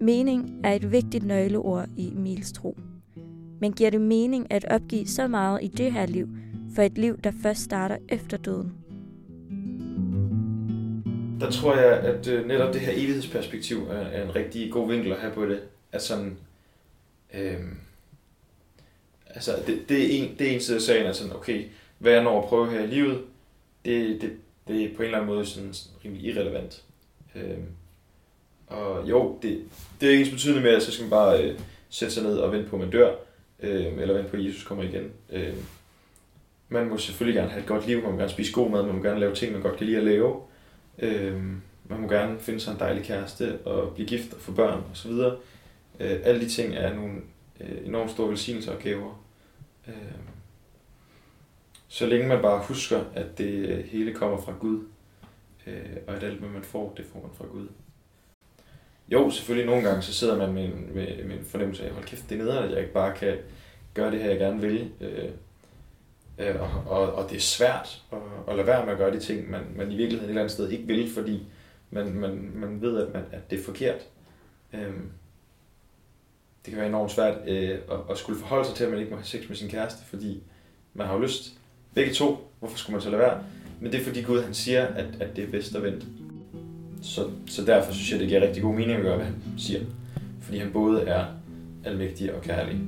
Mening 0.00 0.60
er 0.64 0.72
et 0.72 0.92
vigtigt 0.92 1.24
nøgleord 1.24 1.88
i 1.96 2.12
Emils 2.12 2.52
tro. 2.52 2.78
Men 3.60 3.72
giver 3.72 3.90
det 3.90 4.00
mening 4.00 4.52
at 4.52 4.64
opgive 4.64 5.06
så 5.06 5.26
meget 5.26 5.58
i 5.62 5.68
det 5.68 5.92
her 5.92 6.06
liv, 6.06 6.28
for 6.74 6.82
et 6.82 6.98
liv, 6.98 7.20
der 7.24 7.32
først 7.42 7.60
starter 7.60 7.96
efter 8.08 8.36
døden? 8.36 8.72
Der 11.40 11.50
tror 11.50 11.76
jeg, 11.76 11.92
at 11.92 12.28
øh, 12.28 12.46
netop 12.46 12.74
det 12.74 12.80
her 12.80 12.92
evighedsperspektiv 12.92 13.78
er, 13.78 14.00
er 14.00 14.24
en 14.24 14.36
rigtig 14.36 14.72
god 14.72 14.88
vinkel 14.88 15.12
at 15.12 15.18
have 15.18 15.32
på 15.32 15.46
det. 15.46 15.60
At 15.92 16.02
sådan, 16.02 16.36
øh, 17.34 17.60
altså 19.34 19.62
det, 19.66 19.88
det, 19.88 20.02
er 20.02 20.22
en, 20.22 20.36
det 20.38 20.46
er 20.46 20.54
en 20.54 20.60
side 20.60 20.76
af 20.76 20.82
sagen, 20.82 21.06
at 21.06 21.16
sådan, 21.16 21.36
okay, 21.36 21.64
hvad 21.98 22.12
jeg 22.12 22.22
når 22.22 22.42
at 22.42 22.48
prøve 22.48 22.70
her 22.70 22.80
i 22.80 22.86
livet, 22.86 23.20
det, 23.84 24.22
det, 24.22 24.32
det 24.68 24.84
er 24.84 24.96
på 24.96 25.02
en 25.02 25.04
eller 25.04 25.18
anden 25.18 25.34
måde 25.34 25.46
sådan 25.46 25.74
rimelig 26.04 26.24
irrelevant. 26.24 26.82
Øh, 27.34 27.58
og 28.66 29.08
jo, 29.08 29.38
det, 29.42 29.64
det 30.00 30.06
er 30.06 30.10
ikke 30.10 30.24
ens 30.24 30.32
betydende 30.32 30.62
med, 30.62 30.70
at 30.70 30.82
så 30.82 30.92
skal 30.92 31.02
man 31.02 31.10
bare 31.10 31.42
øh, 31.42 31.58
sætte 31.90 32.14
sig 32.14 32.22
ned 32.22 32.38
og 32.38 32.52
vente 32.52 32.68
på, 32.68 32.76
at 32.76 32.80
man 32.80 32.90
dør, 32.90 33.14
øh, 33.60 33.98
eller 33.98 34.14
vente 34.14 34.30
på, 34.30 34.36
at 34.36 34.44
Jesus 34.44 34.64
kommer 34.64 34.84
igen. 34.84 35.10
Øh, 35.32 35.54
man 36.68 36.88
må 36.88 36.98
selvfølgelig 36.98 37.40
gerne 37.40 37.50
have 37.50 37.60
et 37.60 37.68
godt 37.68 37.86
liv, 37.86 38.02
man 38.02 38.10
må 38.10 38.16
gerne 38.16 38.30
spise 38.30 38.52
god 38.52 38.70
mad, 38.70 38.82
man 38.82 38.94
må 38.94 39.02
gerne 39.02 39.20
lave 39.20 39.34
ting, 39.34 39.52
man 39.52 39.62
godt 39.62 39.76
kan 39.76 39.86
lide 39.86 39.98
at 39.98 40.04
lave. 40.04 40.40
Øh, 40.98 41.36
man 41.88 42.00
må 42.00 42.08
gerne 42.08 42.38
finde 42.38 42.60
sig 42.60 42.72
en 42.72 42.78
dejlig 42.78 43.04
kæreste 43.04 43.58
og 43.58 43.94
blive 43.94 44.08
gift 44.08 44.34
og 44.34 44.40
få 44.40 44.52
børn 44.52 44.82
osv. 44.92 45.10
Øh, 46.00 46.20
alle 46.22 46.40
de 46.40 46.48
ting 46.48 46.74
er 46.74 46.94
nogle 46.94 47.14
øh, 47.60 47.86
enormt 47.86 48.10
store 48.10 48.28
velsignelser 48.28 48.72
og 48.72 48.78
gaver. 48.78 49.24
Øh, 49.88 49.94
så 51.88 52.06
længe 52.06 52.28
man 52.28 52.42
bare 52.42 52.64
husker, 52.64 53.04
at 53.14 53.38
det 53.38 53.84
hele 53.84 54.14
kommer 54.14 54.40
fra 54.40 54.52
Gud, 54.60 54.84
øh, 55.66 55.96
og 56.06 56.16
at 56.16 56.22
alt, 56.22 56.38
hvad 56.38 56.48
man 56.48 56.62
får, 56.62 56.94
det 56.96 57.06
får 57.12 57.20
man 57.20 57.30
fra 57.34 57.46
Gud. 57.46 57.68
Jo, 59.08 59.30
selvfølgelig 59.30 59.66
nogle 59.66 59.88
gange, 59.88 60.02
så 60.02 60.12
sidder 60.12 60.36
man 60.36 60.52
med 60.52 60.64
en, 60.64 60.90
med, 60.94 61.24
med 61.24 61.38
en 61.38 61.44
fornemmelse 61.44 61.84
af, 61.84 61.92
hold 61.92 62.04
kæft, 62.04 62.30
det 62.30 62.40
er 62.40 62.44
nederen, 62.44 62.64
at 62.64 62.70
jeg 62.70 62.80
ikke 62.80 62.92
bare 62.92 63.16
kan 63.16 63.38
gøre 63.94 64.10
det 64.10 64.22
her, 64.22 64.30
jeg 64.30 64.38
gerne 64.38 64.60
vil. 64.60 64.90
Øh, 65.00 65.30
øh, 66.38 66.60
og, 66.60 66.70
og, 66.86 67.12
og 67.12 67.30
det 67.30 67.36
er 67.36 67.40
svært 67.40 68.02
at, 68.12 68.18
at 68.48 68.56
lade 68.56 68.66
være 68.66 68.84
med 68.84 68.92
at 68.92 68.98
gøre 68.98 69.12
de 69.12 69.20
ting, 69.20 69.50
man, 69.50 69.60
man 69.76 69.92
i 69.92 69.96
virkeligheden 69.96 70.24
et 70.24 70.28
eller 70.28 70.40
andet 70.40 70.52
sted 70.52 70.68
ikke 70.68 70.86
vil, 70.86 71.10
fordi 71.14 71.46
man, 71.90 72.14
man, 72.14 72.50
man 72.54 72.80
ved, 72.80 73.06
at, 73.06 73.14
man, 73.14 73.24
at 73.32 73.50
det 73.50 73.58
er 73.60 73.64
forkert. 73.64 74.06
Øh, 74.72 74.94
det 76.64 76.70
kan 76.70 76.76
være 76.76 76.88
enormt 76.88 77.10
svært 77.10 77.34
øh, 77.46 77.70
at, 77.70 77.98
at 78.10 78.18
skulle 78.18 78.40
forholde 78.40 78.68
sig 78.68 78.76
til, 78.76 78.84
at 78.84 78.90
man 78.90 78.98
ikke 78.98 79.10
må 79.10 79.16
have 79.16 79.26
sex 79.26 79.48
med 79.48 79.56
sin 79.56 79.68
kæreste, 79.68 80.04
fordi 80.04 80.42
man 80.94 81.06
har 81.06 81.14
jo 81.14 81.20
lyst. 81.20 81.52
Begge 81.94 82.12
to. 82.12 82.52
Hvorfor 82.58 82.78
skulle 82.78 82.94
man 82.94 83.02
så 83.02 83.10
lade 83.10 83.22
være? 83.22 83.42
Men 83.80 83.92
det 83.92 84.00
er 84.00 84.04
fordi 84.04 84.22
Gud 84.22 84.42
han 84.42 84.54
siger, 84.54 84.86
at, 84.86 85.06
at 85.20 85.36
det 85.36 85.44
er 85.44 85.50
bedst 85.50 85.74
at 85.74 85.82
vente. 85.82 86.06
Så, 87.02 87.30
så 87.46 87.64
derfor 87.64 87.92
synes 87.92 88.12
jeg, 88.12 88.20
det 88.20 88.28
giver 88.28 88.40
rigtig 88.40 88.62
god 88.62 88.74
mening 88.74 88.92
at 88.92 89.02
gøre, 89.02 89.16
hvad 89.16 89.26
han 89.26 89.34
siger. 89.58 89.80
Fordi 90.42 90.58
han 90.58 90.72
både 90.72 91.02
er 91.02 91.24
almægtig 91.84 92.34
og 92.34 92.42
kærlig. 92.42 92.80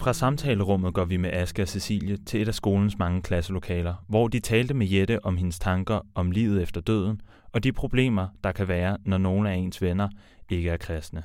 Fra 0.00 0.12
samtalerummet 0.12 0.94
går 0.94 1.04
vi 1.04 1.16
med 1.16 1.30
Aske 1.32 1.62
og 1.62 1.68
Cecilie 1.68 2.16
til 2.16 2.42
et 2.42 2.48
af 2.48 2.54
skolens 2.54 2.98
mange 2.98 3.22
klasselokaler, 3.22 3.94
hvor 4.08 4.28
de 4.28 4.40
talte 4.40 4.74
med 4.74 4.86
Jette 4.86 5.24
om 5.24 5.36
hendes 5.36 5.58
tanker 5.58 6.00
om 6.14 6.30
livet 6.30 6.62
efter 6.62 6.80
døden 6.80 7.20
og 7.52 7.64
de 7.64 7.72
problemer, 7.72 8.28
der 8.44 8.52
kan 8.52 8.68
være, 8.68 8.98
når 9.04 9.18
nogle 9.18 9.50
af 9.50 9.54
ens 9.54 9.82
venner 9.82 10.08
ikke 10.48 10.70
er 10.70 10.76
kristne. 10.76 11.22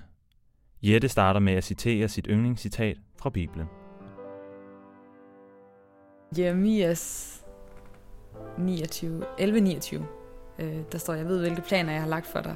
Jette 0.83 1.09
starter 1.09 1.39
med 1.39 1.53
at 1.53 1.63
citere 1.63 2.07
sit 2.07 2.27
yndlingscitat 2.29 2.97
fra 3.19 3.29
Bibelen. 3.29 3.67
Jeremias 6.37 7.43
29, 8.57 9.23
11.29. 9.39 10.03
Øh, 10.59 10.77
der 10.91 10.97
står, 10.97 11.13
jeg 11.13 11.25
ved, 11.25 11.39
hvilke 11.39 11.61
planer 11.61 11.91
jeg 11.91 12.01
har 12.01 12.09
lagt 12.09 12.27
for 12.27 12.41
dig, 12.41 12.55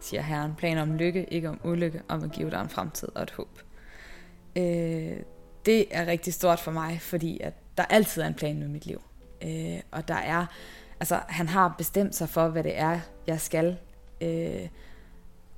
siger 0.00 0.22
Herren. 0.22 0.54
Planer 0.54 0.82
om 0.82 0.94
lykke, 0.94 1.24
ikke 1.24 1.48
om 1.48 1.60
ulykke, 1.64 2.02
om 2.08 2.22
at 2.22 2.32
give 2.32 2.50
dig 2.50 2.60
en 2.60 2.68
fremtid 2.68 3.08
og 3.14 3.22
et 3.22 3.30
håb. 3.30 3.58
Øh, 4.58 5.16
det 5.66 5.86
er 5.90 6.06
rigtig 6.06 6.34
stort 6.34 6.60
for 6.60 6.70
mig, 6.70 7.00
fordi 7.00 7.40
at 7.40 7.52
der 7.76 7.84
altid 7.84 8.22
er 8.22 8.26
en 8.26 8.34
plan 8.34 8.58
med 8.58 8.68
mit 8.68 8.86
liv. 8.86 9.02
Øh, 9.42 9.80
og 9.90 10.08
der 10.08 10.14
er, 10.14 10.46
altså 11.00 11.20
han 11.28 11.48
har 11.48 11.74
bestemt 11.78 12.14
sig 12.14 12.28
for, 12.28 12.48
hvad 12.48 12.64
det 12.64 12.78
er, 12.78 13.00
jeg 13.26 13.40
skal. 13.40 13.76
Øh, 14.20 14.68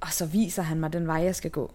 og 0.01 0.13
så 0.13 0.27
viser 0.27 0.63
han 0.63 0.81
mig 0.81 0.93
den 0.93 1.07
vej, 1.07 1.17
jeg 1.17 1.35
skal 1.35 1.51
gå. 1.51 1.75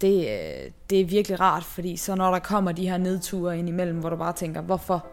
Det, 0.00 0.18
øh, 0.18 0.70
det 0.90 1.00
er 1.00 1.04
virkelig 1.04 1.40
rart, 1.40 1.64
fordi 1.64 1.96
så 1.96 2.14
når 2.14 2.30
der 2.30 2.38
kommer 2.38 2.72
de 2.72 2.88
her 2.88 2.98
nedture 2.98 3.58
ind 3.58 3.68
imellem, 3.68 3.98
hvor 4.00 4.10
du 4.10 4.16
bare 4.16 4.32
tænker, 4.32 4.60
hvorfor? 4.60 5.06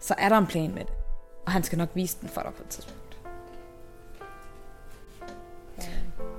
Så 0.00 0.14
er 0.18 0.28
der 0.28 0.38
en 0.38 0.46
plan 0.46 0.74
med 0.74 0.84
det. 0.84 0.94
Og 1.46 1.52
han 1.52 1.62
skal 1.62 1.78
nok 1.78 1.88
vise 1.94 2.18
den 2.20 2.28
for 2.28 2.40
dig 2.40 2.52
på 2.54 2.62
et 2.62 2.68
tidspunkt. 2.68 3.03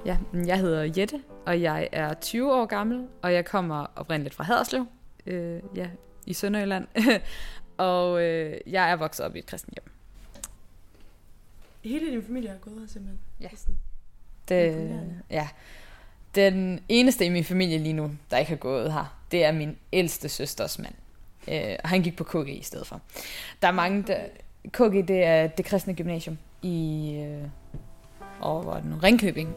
Ja, 0.06 0.18
jeg 0.34 0.60
hedder 0.60 0.92
Jette, 0.98 1.22
og 1.46 1.62
jeg 1.62 1.90
er 1.92 2.14
20 2.14 2.54
år 2.54 2.66
gammel, 2.66 3.08
og 3.22 3.34
jeg 3.34 3.46
kommer 3.46 3.86
oprindeligt 3.96 4.36
fra 4.36 4.44
Haderslev, 4.44 4.86
øh, 5.26 5.62
ja, 5.76 5.90
i 6.26 6.34
Sønderjylland. 6.34 6.88
og 7.78 8.22
øh, 8.22 8.58
jeg 8.68 8.92
er 8.92 8.96
vokset 8.96 9.26
op 9.26 9.36
i 9.36 9.40
et 9.40 9.46
kristent 9.46 9.74
hjem. 9.74 9.92
Hele 11.84 12.12
din 12.12 12.24
familie 12.24 12.50
er 12.50 12.58
gået 12.58 12.80
her 12.80 12.88
simpelthen? 12.88 13.20
Ja. 13.42 13.48
Det, 14.50 15.00
ja. 15.30 15.48
Den 16.36 16.80
eneste 16.90 17.26
i 17.26 17.30
min 17.30 17.44
familie 17.44 17.78
lige 17.78 17.94
nu, 17.94 18.12
der 18.32 18.38
ikke 18.38 18.50
har 18.50 18.58
gået 18.58 18.94
her, 18.94 19.20
det 19.32 19.46
er 19.46 19.52
min 19.52 19.78
ældste 19.94 20.30
søsters 20.30 20.80
mand. 20.80 20.94
Øh, 21.48 21.76
og 21.84 21.90
han 21.90 22.02
gik 22.02 22.16
på 22.18 22.24
KG 22.24 22.50
i 22.50 22.64
stedet 22.64 22.88
for. 22.88 23.02
Der 23.62 23.68
er 23.68 23.72
mange, 23.72 24.04
der... 24.04 24.20
KG, 24.72 25.08
det 25.08 25.24
er 25.24 25.48
det 25.48 25.66
kristne 25.66 25.96
gymnasium 25.96 26.38
i... 26.62 27.12
Øh, 27.16 27.48
og 28.40 28.62
hvor 28.62 28.74
er 28.74 28.80
det 28.80 28.90
nu? 28.90 28.96
Ringkøbing. 29.04 29.56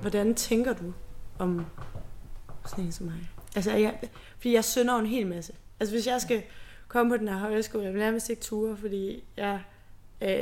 Hvordan 0.00 0.34
tænker 0.34 0.72
du 0.72 0.92
om 1.38 1.66
sådan 2.66 2.84
en 2.84 2.92
som 2.92 3.06
mig? 3.06 3.30
Altså, 3.56 3.72
jeg, 3.72 3.98
fordi 4.36 4.54
jeg 4.54 4.64
synder 4.64 4.94
jo 4.94 5.00
en 5.00 5.06
hel 5.06 5.26
masse. 5.26 5.52
Altså, 5.80 5.94
hvis 5.94 6.06
jeg 6.06 6.20
skal 6.20 6.42
komme 6.88 7.12
på 7.12 7.16
den 7.16 7.28
her 7.28 7.36
højskole, 7.36 7.84
jeg 7.84 7.92
vil 7.92 8.00
nærmest 8.00 8.30
ikke 8.30 8.42
ture, 8.42 8.76
fordi 8.76 9.24
jeg... 9.36 9.60
Øh, 10.20 10.40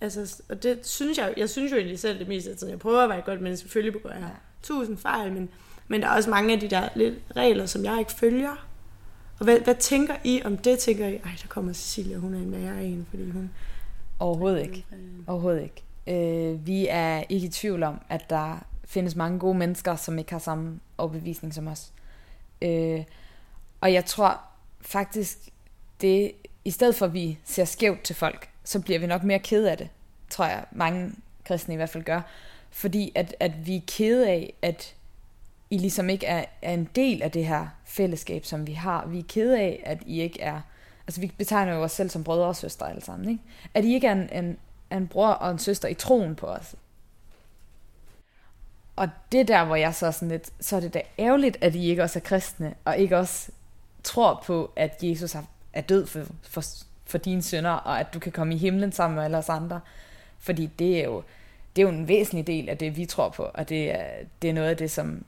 altså, 0.00 0.42
og 0.48 0.62
det 0.62 0.86
synes 0.86 1.18
jeg, 1.18 1.34
jeg 1.36 1.50
synes 1.50 1.72
jo 1.72 1.76
egentlig 1.76 1.98
selv 1.98 2.18
det 2.18 2.28
meste 2.28 2.50
af 2.50 2.56
tiden. 2.56 2.70
Jeg 2.70 2.78
prøver 2.78 3.02
at 3.02 3.08
være 3.08 3.20
godt 3.20 3.40
menneske, 3.40 3.64
selvfølgelig 3.64 3.92
begår 3.92 4.10
jeg 4.10 4.30
tusind 4.62 4.96
fejl, 4.96 5.32
men, 5.32 5.48
men 5.88 6.02
der 6.02 6.08
er 6.08 6.16
også 6.16 6.30
mange 6.30 6.54
af 6.54 6.60
de 6.60 6.68
der 6.68 6.88
lidt 6.94 7.14
regler, 7.36 7.66
som 7.66 7.84
jeg 7.84 7.98
ikke 7.98 8.12
følger. 8.12 8.68
Og 9.38 9.44
hvad, 9.44 9.60
hvad 9.60 9.74
tænker 9.74 10.14
I 10.24 10.42
om 10.44 10.56
det? 10.56 10.78
Tænker 10.78 11.06
I, 11.06 11.14
ej, 11.14 11.30
der 11.42 11.48
kommer 11.48 11.72
Cecilia, 11.72 12.16
hun 12.16 12.34
er 12.34 12.38
en 12.38 12.52
værre 12.52 12.84
en, 12.84 13.06
fordi 13.10 13.30
hun... 13.30 13.50
Overhovedet 14.18 14.62
ikke. 14.62 14.86
Overhovedet 15.26 15.62
ikke. 15.62 15.82
Øh, 16.50 16.66
vi 16.66 16.86
er 16.90 17.22
ikke 17.28 17.46
i 17.46 17.50
tvivl 17.50 17.82
om, 17.82 18.00
at 18.08 18.30
der 18.30 18.64
findes 18.88 19.16
mange 19.16 19.38
gode 19.38 19.58
mennesker, 19.58 19.96
som 19.96 20.18
ikke 20.18 20.32
har 20.32 20.38
samme 20.38 20.80
overbevisning 20.98 21.54
som 21.54 21.68
os. 21.68 21.92
Øh, 22.62 23.04
og 23.80 23.92
jeg 23.92 24.04
tror 24.04 24.40
faktisk, 24.80 25.38
det 26.00 26.32
i 26.64 26.70
stedet 26.70 26.94
for 26.94 27.06
at 27.06 27.12
vi 27.12 27.38
ser 27.44 27.64
skævt 27.64 28.02
til 28.02 28.16
folk, 28.16 28.48
så 28.64 28.80
bliver 28.80 28.98
vi 28.98 29.06
nok 29.06 29.22
mere 29.22 29.38
ked 29.38 29.66
af 29.66 29.78
det, 29.78 29.88
tror 30.30 30.44
jeg 30.44 30.64
mange 30.72 31.12
kristne 31.44 31.74
i 31.74 31.76
hvert 31.76 31.90
fald 31.90 32.04
gør. 32.04 32.20
Fordi 32.70 33.12
at, 33.14 33.34
at 33.40 33.66
vi 33.66 33.76
er 33.76 33.80
kede 33.86 34.28
af, 34.28 34.54
at 34.62 34.94
I 35.70 35.78
ligesom 35.78 36.08
ikke 36.10 36.26
er, 36.26 36.44
er 36.62 36.74
en 36.74 36.88
del 36.94 37.22
af 37.22 37.30
det 37.30 37.46
her 37.46 37.66
fællesskab, 37.84 38.44
som 38.44 38.66
vi 38.66 38.72
har. 38.72 39.06
Vi 39.06 39.18
er 39.18 39.24
kede 39.28 39.60
af, 39.60 39.82
at 39.86 40.02
I 40.06 40.20
ikke 40.20 40.40
er... 40.40 40.60
Altså 41.06 41.20
vi 41.20 41.32
betegner 41.38 41.74
jo 41.74 41.82
os 41.82 41.92
selv 41.92 42.10
som 42.10 42.24
brødre 42.24 42.46
og 42.46 42.56
søstre 42.56 42.90
alle 42.90 43.02
sammen, 43.02 43.28
ikke? 43.28 43.42
At 43.74 43.84
I 43.84 43.94
ikke 43.94 44.06
er 44.06 44.12
en, 44.12 44.44
en, 44.44 44.58
en 44.92 45.08
bror 45.08 45.28
og 45.28 45.50
en 45.50 45.58
søster 45.58 45.88
i 45.88 45.94
troen 45.94 46.34
på 46.34 46.46
os. 46.46 46.74
Og 48.98 49.08
det 49.32 49.48
der, 49.48 49.64
hvor 49.64 49.76
jeg 49.76 49.94
så 49.94 50.06
er 50.06 50.10
sådan 50.10 50.28
lidt, 50.28 50.50
så 50.60 50.76
er 50.76 50.80
det 50.80 50.94
da 50.94 51.02
ærgerligt, 51.18 51.56
at 51.60 51.74
I 51.74 51.90
ikke 51.90 52.02
også 52.02 52.18
er 52.18 52.22
kristne, 52.22 52.74
og 52.84 52.98
ikke 52.98 53.16
også 53.18 53.50
tror 54.04 54.42
på, 54.46 54.70
at 54.76 54.98
Jesus 55.02 55.34
er- 55.34 55.42
er 55.72 55.80
død 55.80 56.06
for, 56.06 56.20
for, 56.42 56.62
for 57.06 57.18
dine 57.18 57.42
sønner, 57.42 57.70
og 57.70 58.00
at 58.00 58.14
du 58.14 58.18
kan 58.18 58.32
komme 58.32 58.54
i 58.54 58.58
himlen 58.58 58.92
sammen 58.92 59.16
med 59.16 59.24
alle 59.24 59.36
os 59.38 59.48
andre. 59.48 59.80
Fordi 60.38 60.66
det 60.78 61.00
er 61.00 61.04
jo, 61.04 61.22
det 61.76 61.82
er 61.82 61.86
jo 61.86 61.94
en 61.94 62.08
væsentlig 62.08 62.46
del 62.46 62.68
af 62.68 62.78
det, 62.78 62.96
vi 62.96 63.04
tror 63.06 63.28
på, 63.28 63.42
og 63.42 63.68
det 63.68 63.90
er, 63.90 64.04
det 64.42 64.50
er 64.50 64.54
noget 64.54 64.68
af 64.68 64.76
det, 64.76 64.90
som, 64.90 65.24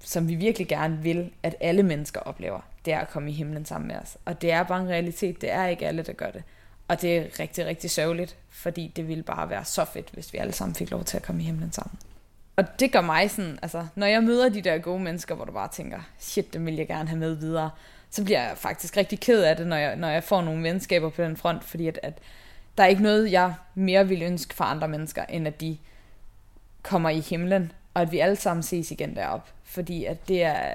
som 0.00 0.28
vi 0.28 0.34
virkelig 0.34 0.68
gerne 0.68 0.98
vil, 1.02 1.30
at 1.42 1.54
alle 1.60 1.82
mennesker 1.82 2.20
oplever. 2.20 2.60
Det 2.84 2.92
er 2.92 2.98
at 3.00 3.08
komme 3.08 3.30
i 3.30 3.32
himlen 3.34 3.64
sammen 3.64 3.88
med 3.88 3.96
os. 3.96 4.16
Og 4.24 4.42
det 4.42 4.52
er 4.52 4.62
bare 4.62 4.80
en 4.80 4.88
realitet. 4.88 5.40
Det 5.40 5.50
er 5.50 5.66
ikke 5.66 5.86
alle, 5.86 6.02
der 6.02 6.12
gør 6.12 6.30
det. 6.30 6.42
Og 6.88 7.00
det 7.02 7.16
er 7.18 7.24
rigtig, 7.40 7.66
rigtig 7.66 7.90
sørgeligt, 7.90 8.36
fordi 8.50 8.92
det 8.96 9.08
ville 9.08 9.22
bare 9.22 9.50
være 9.50 9.64
så 9.64 9.84
fedt, 9.84 10.10
hvis 10.12 10.32
vi 10.32 10.38
alle 10.38 10.52
sammen 10.52 10.74
fik 10.74 10.90
lov 10.90 11.04
til 11.04 11.16
at 11.16 11.22
komme 11.22 11.42
i 11.42 11.44
himlen 11.44 11.72
sammen. 11.72 11.98
Og 12.56 12.80
det 12.80 12.92
gør 12.92 13.00
mig 13.00 13.30
sådan, 13.30 13.58
altså, 13.62 13.86
når 13.94 14.06
jeg 14.06 14.22
møder 14.22 14.48
de 14.48 14.62
der 14.62 14.78
gode 14.78 15.00
mennesker, 15.00 15.34
hvor 15.34 15.44
du 15.44 15.52
bare 15.52 15.68
tænker, 15.68 16.00
shit, 16.18 16.54
dem 16.54 16.66
vil 16.66 16.74
jeg 16.74 16.86
gerne 16.86 17.08
have 17.08 17.18
med 17.18 17.34
videre, 17.34 17.70
så 18.10 18.24
bliver 18.24 18.42
jeg 18.42 18.58
faktisk 18.58 18.96
rigtig 18.96 19.20
ked 19.20 19.42
af 19.42 19.56
det, 19.56 19.66
når 19.66 19.76
jeg, 19.76 19.96
når 19.96 20.08
jeg 20.08 20.24
får 20.24 20.42
nogle 20.42 20.62
venskaber 20.62 21.10
på 21.10 21.22
den 21.22 21.36
front, 21.36 21.64
fordi 21.64 21.88
at, 21.88 22.00
at 22.02 22.18
der 22.78 22.84
er 22.84 22.88
ikke 22.88 23.02
noget, 23.02 23.32
jeg 23.32 23.54
mere 23.74 24.08
vil 24.08 24.22
ønske 24.22 24.54
for 24.54 24.64
andre 24.64 24.88
mennesker, 24.88 25.24
end 25.24 25.46
at 25.46 25.60
de 25.60 25.78
kommer 26.82 27.08
i 27.10 27.20
himlen, 27.20 27.72
og 27.94 28.02
at 28.02 28.12
vi 28.12 28.18
alle 28.18 28.36
sammen 28.36 28.62
ses 28.62 28.90
igen 28.90 29.16
derop. 29.16 29.48
Fordi 29.64 30.04
at 30.04 30.28
det, 30.28 30.42
er, 30.42 30.74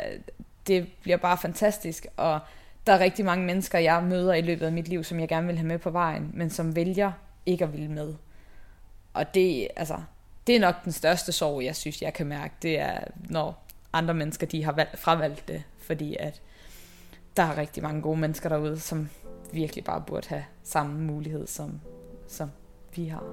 det 0.68 0.88
bliver 1.02 1.18
bare 1.18 1.38
fantastisk, 1.38 2.08
og 2.18 2.40
der 2.88 2.94
er 2.94 3.00
rigtig 3.00 3.26
mange 3.26 3.46
mennesker, 3.46 3.80
jeg 3.80 4.04
møder 4.04 4.34
i 4.34 4.42
løbet 4.42 4.66
af 4.66 4.72
mit 4.72 4.88
liv, 4.88 5.04
som 5.04 5.20
jeg 5.20 5.28
gerne 5.28 5.48
vil 5.48 5.58
have 5.58 5.68
med 5.68 5.78
på 5.78 5.90
vejen, 5.90 6.32
men 6.34 6.50
som 6.50 6.76
vælger 6.76 7.12
ikke 7.46 7.64
at 7.64 7.74
ville 7.74 7.92
med. 7.92 8.14
Og 9.14 9.34
det, 9.34 9.68
altså, 9.76 9.98
det 10.50 10.56
er 10.56 10.60
nok 10.60 10.84
den 10.84 10.92
største 10.92 11.32
sorg, 11.32 11.64
jeg 11.64 11.76
synes, 11.76 12.02
jeg 12.02 12.14
kan 12.14 12.28
mærke, 12.28 12.54
det 12.62 12.80
er, 12.80 13.00
når 13.30 13.66
andre 13.94 14.14
mennesker, 14.14 14.48
de 14.48 14.64
har 14.64 14.72
valgt, 14.72 15.00
fravalgt 15.00 15.48
det, 15.48 15.64
fordi 15.78 16.16
at 16.20 16.42
der 17.38 17.44
er 17.44 17.58
rigtig 17.58 17.84
mange 17.84 18.02
gode 18.02 18.20
mennesker 18.20 18.50
derude, 18.50 18.80
som 18.80 19.10
virkelig 19.54 19.84
bare 19.84 20.04
burde 20.08 20.28
have 20.30 20.46
samme 20.64 21.02
mulighed, 21.02 21.48
som, 21.48 21.82
som 22.28 22.52
vi 22.96 23.06
har. 23.06 23.24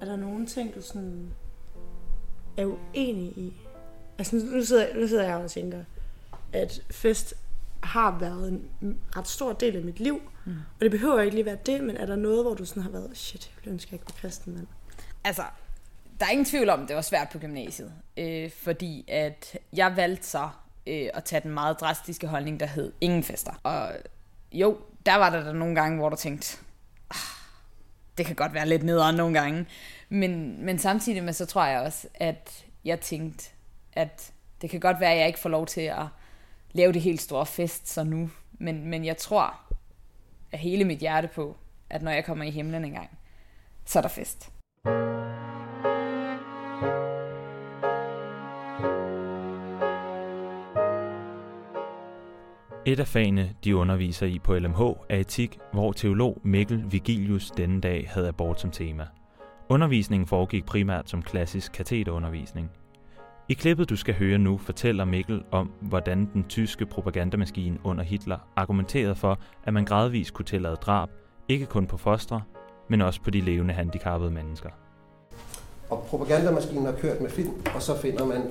Er 0.00 0.04
der 0.04 0.16
nogen 0.16 0.46
ting, 0.46 0.74
du 0.74 0.82
sådan 0.82 1.30
er 2.56 2.64
uenig 2.66 3.38
i? 3.38 3.60
Altså 4.18 4.36
nu- 4.36 4.56
nu 4.56 4.64
sidder, 4.64 4.94
nu 4.94 5.06
sidder 5.06 5.24
jeg 5.24 5.36
og 5.36 5.50
tænker, 5.50 5.84
at 6.52 6.80
fest 6.90 7.34
har 7.82 8.18
været 8.18 8.48
en 8.82 8.98
ret 9.16 9.28
stor 9.28 9.52
del 9.52 9.76
af 9.76 9.82
mit 9.82 10.00
liv. 10.00 10.20
Mm. 10.44 10.52
Og 10.52 10.80
det 10.80 10.90
behøver 10.90 11.20
ikke 11.20 11.34
lige 11.34 11.44
være 11.44 11.58
det, 11.66 11.84
men 11.84 11.96
er 11.96 12.06
der 12.06 12.16
noget, 12.16 12.44
hvor 12.44 12.54
du 12.54 12.64
sådan 12.64 12.82
har 12.82 12.90
været, 12.90 13.10
shit, 13.14 13.46
jeg 13.46 13.56
ville 13.56 13.72
ønske, 13.72 13.88
jeg 13.92 14.00
ikke 14.00 14.06
var 14.06 14.20
kristen, 14.20 14.54
mand. 14.54 14.66
Altså, 15.24 15.42
der 16.20 16.26
er 16.26 16.30
ingen 16.30 16.44
tvivl 16.44 16.68
om, 16.68 16.82
at 16.82 16.88
det 16.88 16.96
var 16.96 17.02
svært 17.02 17.28
på 17.28 17.38
gymnasiet. 17.38 17.92
Øh, 18.16 18.50
fordi 18.50 19.04
at 19.08 19.58
jeg 19.72 19.96
valgte 19.96 20.26
så 20.26 20.48
øh, 20.86 21.08
at 21.14 21.24
tage 21.24 21.40
den 21.40 21.50
meget 21.50 21.80
drastiske 21.80 22.26
holdning, 22.26 22.60
der 22.60 22.66
hed 22.66 22.92
ingen 23.00 23.22
fester. 23.22 23.52
Og 23.62 23.90
jo, 24.52 24.78
der 25.06 25.16
var 25.16 25.30
der, 25.30 25.44
der 25.44 25.52
nogle 25.52 25.74
gange, 25.74 25.98
hvor 25.98 26.08
du 26.08 26.16
tænkte, 26.16 26.58
ah, 27.10 27.16
det 28.18 28.26
kan 28.26 28.36
godt 28.36 28.54
være 28.54 28.68
lidt 28.68 28.82
nederen 28.82 29.16
nogle 29.16 29.40
gange. 29.40 29.66
Men, 30.08 30.64
men 30.64 30.78
samtidig 30.78 31.24
med, 31.24 31.32
så 31.32 31.46
tror 31.46 31.64
jeg 31.64 31.80
også, 31.80 32.08
at 32.14 32.64
jeg 32.84 33.00
tænkte, 33.00 33.50
at 33.92 34.32
det 34.62 34.70
kan 34.70 34.80
godt 34.80 35.00
være, 35.00 35.12
at 35.12 35.18
jeg 35.18 35.26
ikke 35.26 35.38
får 35.38 35.48
lov 35.48 35.66
til 35.66 35.80
at 35.80 36.06
lave 36.78 36.92
det 36.92 37.02
helt 37.02 37.20
store 37.20 37.46
fest 37.46 37.88
så 37.88 38.04
nu. 38.04 38.30
Men, 38.52 38.86
men 38.86 39.04
jeg 39.04 39.16
tror 39.16 39.54
af 40.52 40.58
hele 40.58 40.84
mit 40.84 40.98
hjerte 40.98 41.28
på, 41.34 41.56
at 41.90 42.02
når 42.02 42.10
jeg 42.10 42.24
kommer 42.24 42.44
i 42.44 42.50
himlen 42.50 42.84
engang, 42.84 43.18
så 43.84 43.98
er 43.98 44.02
der 44.02 44.08
fest. 44.08 44.52
Et 52.86 53.00
af 53.00 53.06
fagene, 53.06 53.54
de 53.64 53.76
underviser 53.76 54.26
i 54.26 54.38
på 54.38 54.58
LMH, 54.58 54.80
er 55.08 55.16
etik, 55.16 55.58
hvor 55.72 55.92
teolog 55.92 56.40
Mikkel 56.42 56.84
Vigilius 56.92 57.50
denne 57.50 57.80
dag 57.80 58.08
havde 58.10 58.28
abort 58.28 58.60
som 58.60 58.70
tema. 58.70 59.06
Undervisningen 59.68 60.26
foregik 60.26 60.66
primært 60.66 61.10
som 61.10 61.22
klassisk 61.22 61.72
katederundervisning. 61.72 62.70
I 63.50 63.54
klippet, 63.54 63.90
du 63.90 63.96
skal 63.96 64.14
høre 64.14 64.38
nu, 64.38 64.58
fortæller 64.58 65.04
Mikkel 65.04 65.42
om, 65.50 65.70
hvordan 65.80 66.30
den 66.34 66.44
tyske 66.48 66.86
propagandamaskine 66.86 67.78
under 67.84 68.04
Hitler 68.04 68.38
argumenterede 68.56 69.14
for, 69.14 69.38
at 69.64 69.74
man 69.74 69.84
gradvist 69.84 70.34
kunne 70.34 70.46
tillade 70.46 70.76
drab, 70.76 71.08
ikke 71.48 71.66
kun 71.66 71.86
på 71.86 71.96
fostre, 71.96 72.42
men 72.88 73.00
også 73.00 73.20
på 73.22 73.30
de 73.30 73.40
levende 73.40 73.74
handicappede 73.74 74.30
mennesker. 74.30 74.68
Og 75.90 76.06
propagandamaskinen 76.08 76.84
har 76.84 76.92
kørt 76.92 77.20
med 77.20 77.30
film, 77.30 77.52
og 77.74 77.82
så 77.82 78.00
finder 78.00 78.26
man 78.26 78.42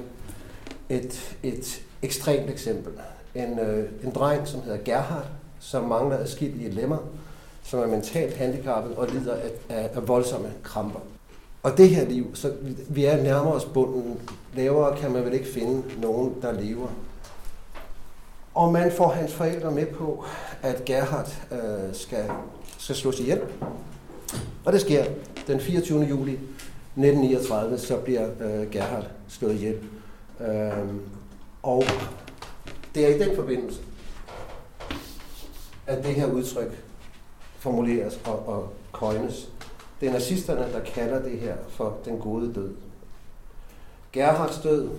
et, 0.89 1.37
et 1.43 1.81
ekstremt 2.01 2.49
eksempel. 2.49 2.93
En, 3.35 3.59
øh, 3.59 3.89
en 4.03 4.11
dreng, 4.11 4.47
som 4.47 4.61
hedder 4.61 4.83
Gerhard, 4.85 5.27
som 5.59 5.83
mangler 5.83 6.17
adskillige 6.17 6.71
lemmer, 6.71 6.97
som 7.63 7.79
er 7.79 7.87
mentalt 7.87 8.37
handicappet 8.37 8.95
og 8.95 9.07
lider 9.07 9.35
af, 9.35 9.49
af, 9.69 9.89
af 9.93 10.07
voldsomme 10.07 10.49
kramper. 10.63 10.99
Og 11.67 11.77
det 11.77 11.89
her 11.89 12.05
liv, 12.09 12.35
så 12.35 12.53
vi- 12.89 13.05
er 13.05 13.23
nærmere 13.23 13.53
os 13.53 13.65
bunden. 13.65 14.19
Lavere 14.55 14.97
kan 14.97 15.11
man 15.11 15.25
vel 15.25 15.33
ikke 15.33 15.47
finde 15.47 15.83
nogen, 16.01 16.35
der 16.41 16.51
lever. 16.51 16.87
Og 18.53 18.71
man 18.73 18.91
får 18.91 19.09
hans 19.09 19.33
forældre 19.33 19.71
med 19.71 19.85
på, 19.85 20.23
at 20.61 20.85
Gerhard 20.85 21.29
øh, 21.51 21.93
skal, 21.95 22.25
skal 22.77 22.95
slås 22.95 23.19
ihjel. 23.19 23.41
Og 24.65 24.73
det 24.73 24.81
sker 24.81 25.05
den 25.47 25.59
24. 25.59 25.99
juli 26.03 26.31
1939, 26.31 27.77
så 27.77 27.97
bliver 27.97 28.29
øh, 28.41 28.71
Gerhard 28.71 29.07
slået 29.27 29.53
ihjel. 29.53 29.77
Øh, 30.41 30.71
og 31.63 31.83
det 32.95 33.05
er 33.05 33.15
i 33.15 33.19
den 33.19 33.35
forbindelse, 33.35 33.81
at 35.87 35.97
det 36.03 36.15
her 36.15 36.25
udtryk 36.25 36.77
formuleres 37.59 38.19
og, 38.25 38.47
og 38.47 38.73
coines. 38.91 39.49
Det 39.99 40.07
er 40.07 40.13
nazisterne, 40.13 40.73
der 40.73 40.79
kalder 40.83 41.21
det 41.21 41.39
her 41.39 41.55
for 41.69 41.97
den 42.05 42.19
gode 42.19 42.53
død. 42.53 42.75
Gerhards 44.13 44.59
død, 44.59 44.89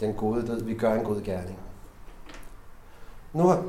den 0.00 0.14
gode 0.14 0.46
død, 0.46 0.62
vi 0.62 0.74
gør 0.74 0.94
en 0.94 1.04
god 1.04 1.20
gerning. 1.20 1.58
Nu 3.32 3.42
har 3.42 3.64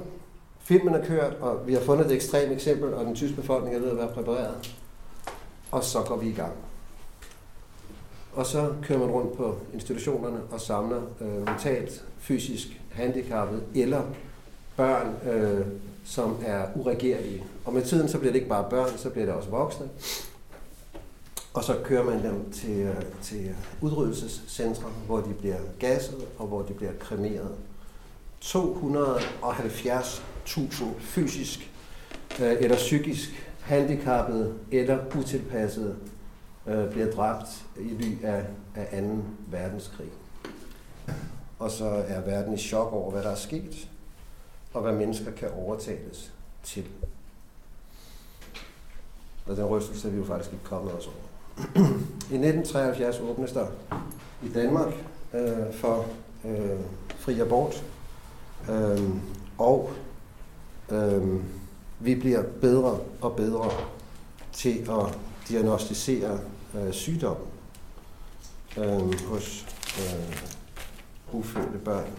filmen 0.59 0.93
er 0.93 1.05
kørt, 1.05 1.33
og 1.33 1.67
vi 1.67 1.73
har 1.73 1.81
fundet 1.81 2.05
et 2.05 2.11
ekstremt 2.11 2.51
eksempel, 2.51 2.93
og 2.93 3.05
den 3.05 3.15
tyske 3.15 3.35
befolkning 3.35 3.75
er 3.75 3.79
ved 3.79 3.91
at 3.91 3.97
være 3.97 4.07
præpareret. 4.07 4.75
Og 5.71 5.83
så 5.83 6.01
går 6.01 6.17
vi 6.17 6.29
i 6.29 6.33
gang. 6.33 6.53
Og 8.33 8.45
så 8.45 8.73
kører 8.83 8.99
man 8.99 9.09
rundt 9.09 9.37
på 9.37 9.57
institutionerne 9.73 10.39
og 10.51 10.61
samler 10.61 11.01
øh, 11.21 11.47
mentalt, 11.47 12.05
fysisk 12.19 12.81
handicappede 12.91 13.63
eller 13.75 14.01
børn, 14.77 15.29
øh, 15.29 15.65
som 16.05 16.37
er 16.45 16.65
uregerlige. 16.75 17.43
Og 17.65 17.73
med 17.73 17.81
tiden 17.81 18.09
så 18.09 18.19
bliver 18.19 18.31
det 18.31 18.39
ikke 18.39 18.49
bare 18.49 18.69
børn, 18.69 18.97
så 18.97 19.09
bliver 19.09 19.25
det 19.25 19.35
også 19.35 19.49
voksne. 19.49 19.89
Og 21.55 21.63
så 21.63 21.81
kører 21.83 22.03
man 22.03 22.23
dem 22.23 22.51
til, 22.51 22.79
øh, 22.79 23.01
til 23.21 23.55
udryddelsescentre, 23.81 24.89
hvor 25.05 25.21
de 25.21 25.33
bliver 25.33 25.57
gasset 25.79 26.27
og 26.37 26.47
hvor 26.47 26.61
de 26.61 26.73
bliver 26.73 26.91
kremeret. 26.99 27.51
270.000 28.41 30.85
fysisk 30.99 31.71
øh, 32.39 32.55
eller 32.59 32.75
psykisk 32.75 33.29
handicappede 33.61 34.53
eller 34.71 34.99
utilpassede 35.19 35.95
øh, 36.67 36.91
bliver 36.91 37.11
dræbt 37.11 37.65
i 37.79 37.83
ly 37.83 38.23
af, 38.23 38.45
af 38.75 39.01
2. 39.01 39.17
verdenskrig. 39.47 40.09
Og 41.59 41.71
så 41.71 41.85
er 41.85 42.21
verden 42.21 42.53
i 42.53 42.57
chok 42.57 42.93
over, 42.93 43.11
hvad 43.11 43.23
der 43.23 43.31
er 43.31 43.35
sket, 43.35 43.89
og 44.73 44.81
hvad 44.81 44.93
mennesker 44.93 45.31
kan 45.31 45.49
overtales 45.51 46.33
til. 46.63 46.85
Og 49.45 49.57
den 49.57 49.65
rystelse 49.65 50.07
er 50.07 50.11
vi 50.11 50.17
jo 50.17 50.25
faktisk 50.25 50.53
ikke 50.53 50.65
kommet 50.65 50.93
os 50.93 51.07
over. 51.07 51.34
I 52.31 52.37
1973 52.37 53.19
åbnes 53.19 53.51
der 53.51 53.65
i 54.43 54.49
Danmark 54.49 54.93
øh, 55.33 55.73
for 55.73 56.05
øh, 56.45 56.79
fri 57.19 57.39
abort, 57.39 57.83
øh, 58.69 59.01
og 59.57 59.91
øh, 60.91 61.41
vi 61.99 62.15
bliver 62.15 62.43
bedre 62.61 62.99
og 63.21 63.35
bedre 63.35 63.71
til 64.53 64.89
at 64.89 65.17
diagnostisere 65.49 66.39
øh, 66.75 66.93
sygdom 66.93 67.37
øh, 68.77 69.25
hos 69.25 69.65
øh, 69.99 70.37
ufødte 71.33 71.77
børn. 71.85 72.09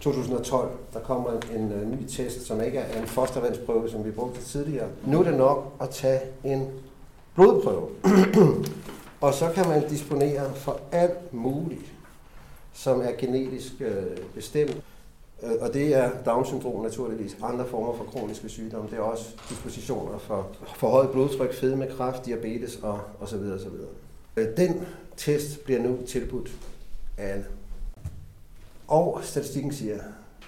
2012, 0.00 0.70
der 0.92 1.00
kommer 1.00 1.30
en, 1.30 1.60
en 1.60 1.72
øh, 1.72 1.90
ny 1.90 2.06
test, 2.08 2.46
som 2.46 2.62
ikke 2.62 2.78
er 2.78 3.00
en 3.00 3.06
fostervandsprøve, 3.06 3.90
som 3.90 4.04
vi 4.04 4.10
brugte 4.10 4.40
tidligere. 4.40 4.88
Nu 5.06 5.20
er 5.20 5.24
det 5.24 5.34
nok 5.34 5.72
at 5.80 5.90
tage 5.90 6.20
en 6.44 6.68
blodprøve. 7.34 7.88
og 9.20 9.34
så 9.34 9.50
kan 9.54 9.68
man 9.68 9.88
disponere 9.88 10.54
for 10.54 10.80
alt 10.92 11.34
muligt, 11.34 11.92
som 12.72 13.00
er 13.00 13.12
genetisk 13.18 13.72
øh, 13.80 14.16
bestemt. 14.34 14.82
Øh, 15.42 15.52
og 15.60 15.74
det 15.74 15.94
er 15.94 16.10
Down-syndrom 16.26 16.82
naturligvis. 16.82 17.36
Andre 17.42 17.66
former 17.66 17.96
for 17.96 18.04
kroniske 18.04 18.48
sygdomme. 18.48 18.90
Det 18.90 18.98
er 18.98 19.02
også 19.02 19.24
dispositioner 19.48 20.18
for 20.18 20.48
forhøjet 20.76 21.10
blodtryk, 21.10 21.54
fedme, 21.54 21.86
kræft, 21.86 22.26
diabetes 22.26 22.78
og, 22.82 23.00
og 23.20 23.28
så 23.28 23.36
videre, 23.36 23.54
og 23.54 23.60
så 23.60 23.68
videre. 23.68 23.88
Øh, 24.36 24.56
den 24.56 24.86
test 25.16 25.64
bliver 25.64 25.82
nu 25.82 25.98
tilbudt 26.06 26.50
alle. 27.18 27.44
Og 28.88 29.20
statistikken 29.22 29.72
siger, 29.72 29.98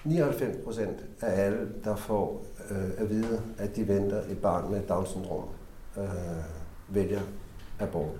99 0.03 0.57
procent 0.63 0.97
af 1.21 1.45
alle, 1.45 1.69
der 1.83 1.95
får 1.95 2.45
øh, 2.71 2.89
at 2.97 3.09
vide, 3.09 3.41
at 3.57 3.75
de 3.75 3.87
venter 3.87 4.21
et 4.21 4.37
barn 4.41 4.71
med 4.71 4.81
Down-syndrom, 4.81 5.43
øh, 5.97 6.03
vælger 6.89 7.21
abort. 7.79 8.15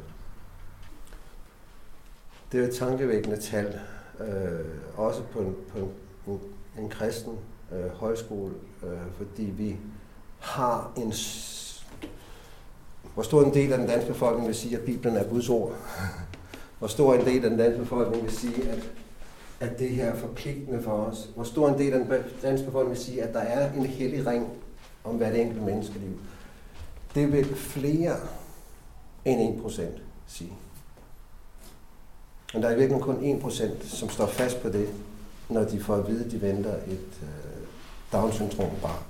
Det 2.51 2.63
er 2.63 2.67
et 2.67 2.75
tankevækkende 2.75 3.37
tal, 3.41 3.79
øh, 4.19 4.65
også 4.97 5.21
på 5.33 5.39
en, 5.39 5.55
på 5.71 5.77
en, 5.77 5.91
en, 6.27 6.39
en 6.79 6.89
kristen 6.89 7.33
øh, 7.73 7.87
højskole, 7.89 8.53
øh, 8.83 8.97
fordi 9.17 9.43
vi 9.43 9.77
har 10.39 10.91
en... 10.97 11.11
s- 11.13 11.85
Hvor 13.13 13.23
stor 13.23 13.43
en 13.43 13.53
del 13.53 13.71
af 13.73 13.77
den 13.79 13.87
danske 13.87 14.07
befolkning 14.11 14.47
vil 14.47 14.55
sige, 14.55 14.77
at 14.77 14.83
Bibelen 14.85 15.17
er 15.17 15.23
Guds 15.29 15.49
ord? 15.49 15.73
Hvor 16.79 16.87
stor 16.87 17.13
en 17.13 17.25
del 17.25 17.43
af 17.43 17.49
den 17.49 17.59
danske 17.59 17.79
befolkning 17.79 18.23
vil 18.23 18.31
sige, 18.31 18.69
at, 18.69 18.89
at 19.59 19.79
det 19.79 19.89
her 19.89 20.05
er 20.05 20.15
forpligtende 20.15 20.81
for 20.83 20.91
os? 20.91 21.29
Hvor 21.35 21.43
stor 21.43 21.69
en 21.69 21.77
del 21.79 21.93
af 21.93 21.99
den 21.99 22.09
danske 22.41 22.65
befolkning 22.65 22.95
vil 22.97 23.05
sige, 23.05 23.23
at 23.23 23.33
der 23.33 23.39
er 23.39 23.73
en 23.73 23.85
hellig 23.85 24.27
ring 24.27 24.47
om 25.03 25.15
hvert 25.15 25.35
enkelt 25.35 25.63
menneskeliv? 25.63 26.19
Det 27.15 27.31
vil 27.31 27.55
flere 27.55 28.15
end 29.27 29.65
1% 29.65 29.81
sige. 30.27 30.53
Men 32.53 32.63
der 32.63 32.69
er 32.69 32.73
i 32.73 32.77
virkeligheden 32.77 33.39
kun 33.41 33.49
1%, 33.49 33.87
som 33.87 34.09
står 34.09 34.27
fast 34.27 34.61
på 34.61 34.69
det, 34.69 34.89
når 35.49 35.63
de 35.63 35.79
får 35.79 35.95
at 35.95 36.07
vide, 36.07 36.25
at 36.25 36.31
de 36.31 36.41
venter 36.41 36.75
et 36.75 37.21
øh, 37.21 37.67
Down-syndrom 38.11 38.71
barn. 38.81 39.03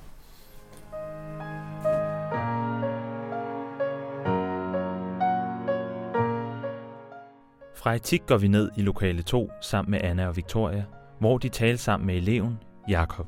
Fra 7.76 7.96
etik 7.96 8.26
går 8.28 8.38
vi 8.38 8.48
ned 8.48 8.70
i 8.78 8.82
lokale 8.82 9.22
2 9.22 9.50
sammen 9.62 9.92
med 9.92 10.00
Anna 10.04 10.28
og 10.28 10.36
Victoria, 10.36 10.84
hvor 11.20 11.38
de 11.38 11.50
taler 11.50 11.78
sammen 11.78 12.08
med 12.08 12.16
eleven 12.16 12.60
Jakob. 12.90 13.28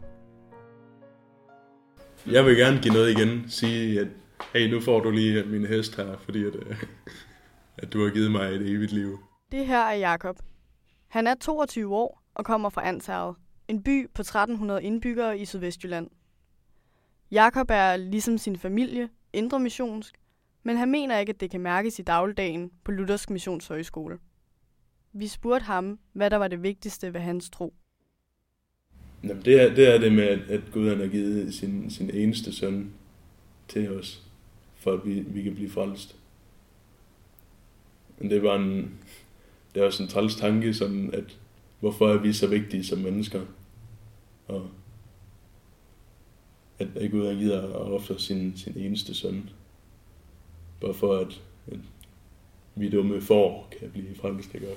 Jeg 2.31 2.45
vil 2.45 2.57
gerne 2.57 2.79
give 2.81 2.93
noget 2.93 3.11
igen. 3.11 3.49
Sige, 3.49 3.99
at 3.99 4.07
hey, 4.53 4.69
nu 4.69 4.81
får 4.81 4.99
du 4.99 5.11
lige 5.11 5.43
min 5.43 5.65
hest 5.65 5.95
her, 5.95 6.17
fordi 6.17 6.45
at, 6.45 6.55
øh, 6.55 6.83
at 7.77 7.93
du 7.93 8.03
har 8.03 8.09
givet 8.09 8.31
mig 8.31 8.51
et 8.51 8.69
evigt 8.69 8.91
liv. 8.91 9.19
Det 9.51 9.67
her 9.67 9.79
er 9.79 9.95
Jakob. 9.95 10.39
Han 11.07 11.27
er 11.27 11.35
22 11.35 11.95
år 11.95 12.23
og 12.33 12.45
kommer 12.45 12.69
fra 12.69 12.87
Ansherred, 12.87 13.33
en 13.67 13.83
by 13.83 14.09
på 14.13 14.21
1300 14.21 14.83
indbyggere 14.83 15.39
i 15.39 15.45
Sydvestjylland. 15.45 16.09
Jakob 17.31 17.67
er 17.69 17.97
ligesom 17.97 18.37
sin 18.37 18.57
familie 18.57 19.09
indre 19.33 19.59
missionsk, 19.59 20.15
men 20.63 20.77
han 20.77 20.91
mener 20.91 21.19
ikke, 21.19 21.29
at 21.29 21.39
det 21.39 21.51
kan 21.51 21.61
mærkes 21.61 21.99
i 21.99 22.01
dagligdagen 22.01 22.71
på 22.83 22.91
Luthersk 22.91 23.29
Missionshøjskole. 23.29 24.17
Vi 25.13 25.27
spurgte 25.27 25.65
ham, 25.65 25.99
hvad 26.13 26.29
der 26.29 26.37
var 26.37 26.47
det 26.47 26.63
vigtigste 26.63 27.13
ved 27.13 27.21
hans 27.21 27.49
tro. 27.49 27.73
Jamen, 29.23 29.45
det, 29.45 29.61
er, 29.61 29.75
det 29.75 29.95
er 29.95 29.97
det 29.97 30.13
med, 30.13 30.23
at, 30.23 30.39
at 30.39 30.61
Gud 30.71 30.89
han 30.89 30.99
har 30.99 31.07
givet 31.07 31.53
sin, 31.53 31.89
sin 31.89 32.09
eneste 32.09 32.53
søn 32.53 32.93
til 33.67 33.97
os, 33.97 34.28
for 34.79 34.93
at 34.93 35.05
vi, 35.05 35.19
vi 35.19 35.43
kan 35.43 35.55
blive 35.55 35.69
frelst. 35.69 36.15
Men 38.17 38.29
det 38.29 38.43
var 38.43 38.55
en, 38.55 38.99
det 39.73 39.81
er 39.81 39.85
også 39.85 40.03
en 40.03 40.09
træls 40.09 40.35
tanke, 40.35 40.73
sådan 40.73 41.13
at 41.13 41.37
hvorfor 41.79 42.09
er 42.09 42.17
vi 42.17 42.33
så 42.33 42.47
vigtige 42.47 42.83
som 42.83 42.99
mennesker? 42.99 43.41
Og 44.47 44.69
at, 46.79 46.87
at 46.95 47.11
Gud 47.11 47.27
har 47.27 47.33
givet 47.33 47.51
at 47.51 47.75
ofre 47.75 48.19
sin, 48.19 48.57
sin 48.57 48.77
eneste 48.77 49.13
søn. 49.13 49.49
Bare 50.81 50.93
for 50.93 51.17
at, 51.17 51.41
at 51.67 51.79
vi 52.75 52.89
dumme 52.89 53.21
får 53.21 53.67
kan 53.79 53.91
blive 53.91 54.15
frelst. 54.15 54.55
Ikke? 54.55 54.67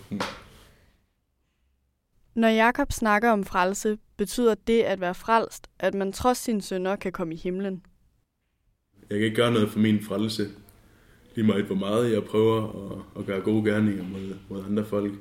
Når 2.34 2.48
Jakob 2.48 2.92
snakker 2.92 3.30
om 3.30 3.44
frelse, 3.44 3.98
betyder 4.16 4.54
det 4.54 4.82
at 4.82 5.00
være 5.00 5.14
frelst, 5.14 5.70
at 5.78 5.94
man 5.94 6.12
trods 6.12 6.38
sine 6.38 6.62
synder 6.62 6.96
kan 6.96 7.12
komme 7.12 7.34
i 7.34 7.36
himlen. 7.36 7.82
Jeg 9.10 9.18
kan 9.18 9.24
ikke 9.24 9.36
gøre 9.36 9.52
noget 9.52 9.70
for 9.70 9.78
min 9.78 10.02
frelse. 10.02 10.48
Lige 11.34 11.46
meget 11.46 11.64
hvor 11.64 11.74
meget 11.74 12.12
jeg 12.12 12.24
prøver 12.24 12.90
at, 12.92 13.20
at 13.20 13.26
gøre 13.26 13.40
gode 13.40 13.70
gerninger 13.70 14.04
mod, 14.04 14.34
mod 14.48 14.64
andre 14.64 14.84
folk. 14.84 15.12